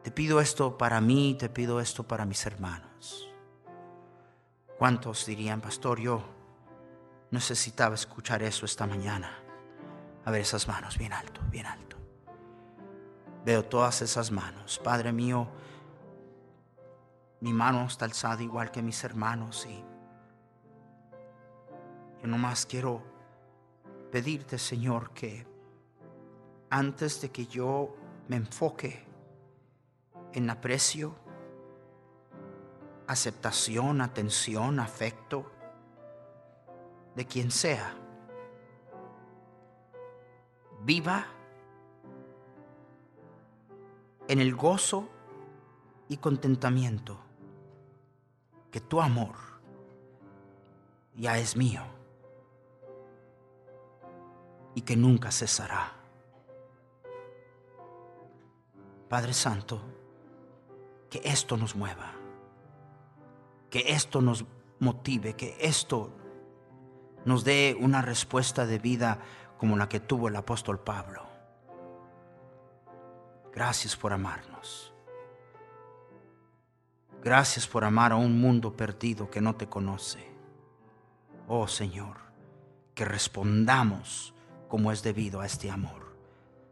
te 0.05 0.13
pido 0.13 0.41
esto 0.41 0.79
para 0.79 1.01
mí, 1.01 1.35
te 1.37 1.49
pido 1.49 1.81
esto 1.81 2.05
para 2.05 2.25
mis 2.25 2.47
hermanos. 2.47 3.29
¿Cuántos 4.79 5.27
dirían, 5.27 5.61
pastor, 5.61 5.99
yo 5.99 6.23
necesitaba 7.33 7.97
escuchar 7.97 8.43
eso 8.43 8.65
esta 8.65 8.87
mañana? 8.87 9.43
A 10.25 10.31
ver 10.31 10.43
esas 10.43 10.69
manos, 10.69 10.97
bien 10.97 11.13
alto, 11.13 11.41
bien 11.51 11.67
alto. 11.67 11.97
Veo 13.45 13.65
todas 13.65 14.03
esas 14.03 14.31
manos. 14.31 14.79
Padre 14.79 15.13
mío, 15.13 15.49
mi 17.41 17.53
mano 17.53 17.87
está 17.87 18.05
alzada 18.05 18.41
igual 18.41 18.71
que 18.71 18.83
mis 18.83 19.03
hermanos 19.03 19.67
y 19.67 19.83
yo 22.23 22.29
nomás 22.29 22.67
quiero 22.67 23.03
pedirte, 24.13 24.59
Señor, 24.59 25.11
que 25.11 25.45
antes 26.71 27.21
de 27.21 27.31
que 27.31 27.47
yo 27.47 27.97
me 28.29 28.37
enfoque 28.37 29.05
en 30.33 30.49
aprecio, 30.49 31.17
aceptación, 33.09 34.01
atención, 34.01 34.79
afecto 34.79 35.51
de 37.15 37.27
quien 37.27 37.51
sea, 37.51 37.95
viva 40.85 41.27
en 44.29 44.41
el 44.41 44.55
gozo 44.55 45.09
y 46.09 46.17
contentamiento 46.17 47.19
que 48.71 48.81
tu 48.81 49.01
amor 49.01 49.35
ya 51.15 51.39
es 51.39 51.57
mío 51.57 51.83
y 54.75 54.83
que 54.83 54.97
nunca 54.97 55.31
cesará. 55.31 55.93
Padre 59.09 59.35
Santo, 59.35 59.81
que 61.11 61.21
esto 61.25 61.59
nos 61.59 61.77
mueva, 61.77 62.13
que 63.69 63.93
esto 63.93 64.23
nos 64.23 64.47
motive, 64.81 65.35
que 65.35 65.55
esto 65.61 66.11
nos 67.25 67.45
dé 67.45 67.77
una 67.79 68.03
respuesta 68.03 68.67
de 68.67 68.79
vida 68.79 69.19
como 69.59 69.77
la 69.77 69.89
que 69.89 70.01
tuvo 70.01 70.29
el 70.29 70.37
apóstol 70.37 70.81
Pablo. 70.81 71.27
Gracias 73.53 73.97
por 73.97 74.13
amarnos. 74.13 74.93
Gracias 77.23 77.67
por 77.69 77.85
amar 77.85 78.13
a 78.13 78.17
un 78.17 78.41
mundo 78.41 78.77
perdido 78.77 79.31
que 79.31 79.41
no 79.41 79.55
te 79.55 79.69
conoce. 79.69 80.33
Oh 81.47 81.69
Señor, 81.69 82.17
que 82.95 83.05
respondamos 83.05 84.35
como 84.69 84.91
es 84.91 85.03
debido 85.03 85.41
a 85.41 85.47
este 85.47 85.71
amor, 85.71 86.17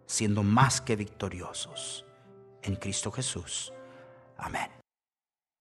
siendo 0.07 0.43
más 0.43 0.81
que 0.81 0.97
victoriosos 0.97 2.05
en 2.63 2.77
Cristo 2.77 3.13
Jesús. 3.13 3.73
Amén. 4.39 4.80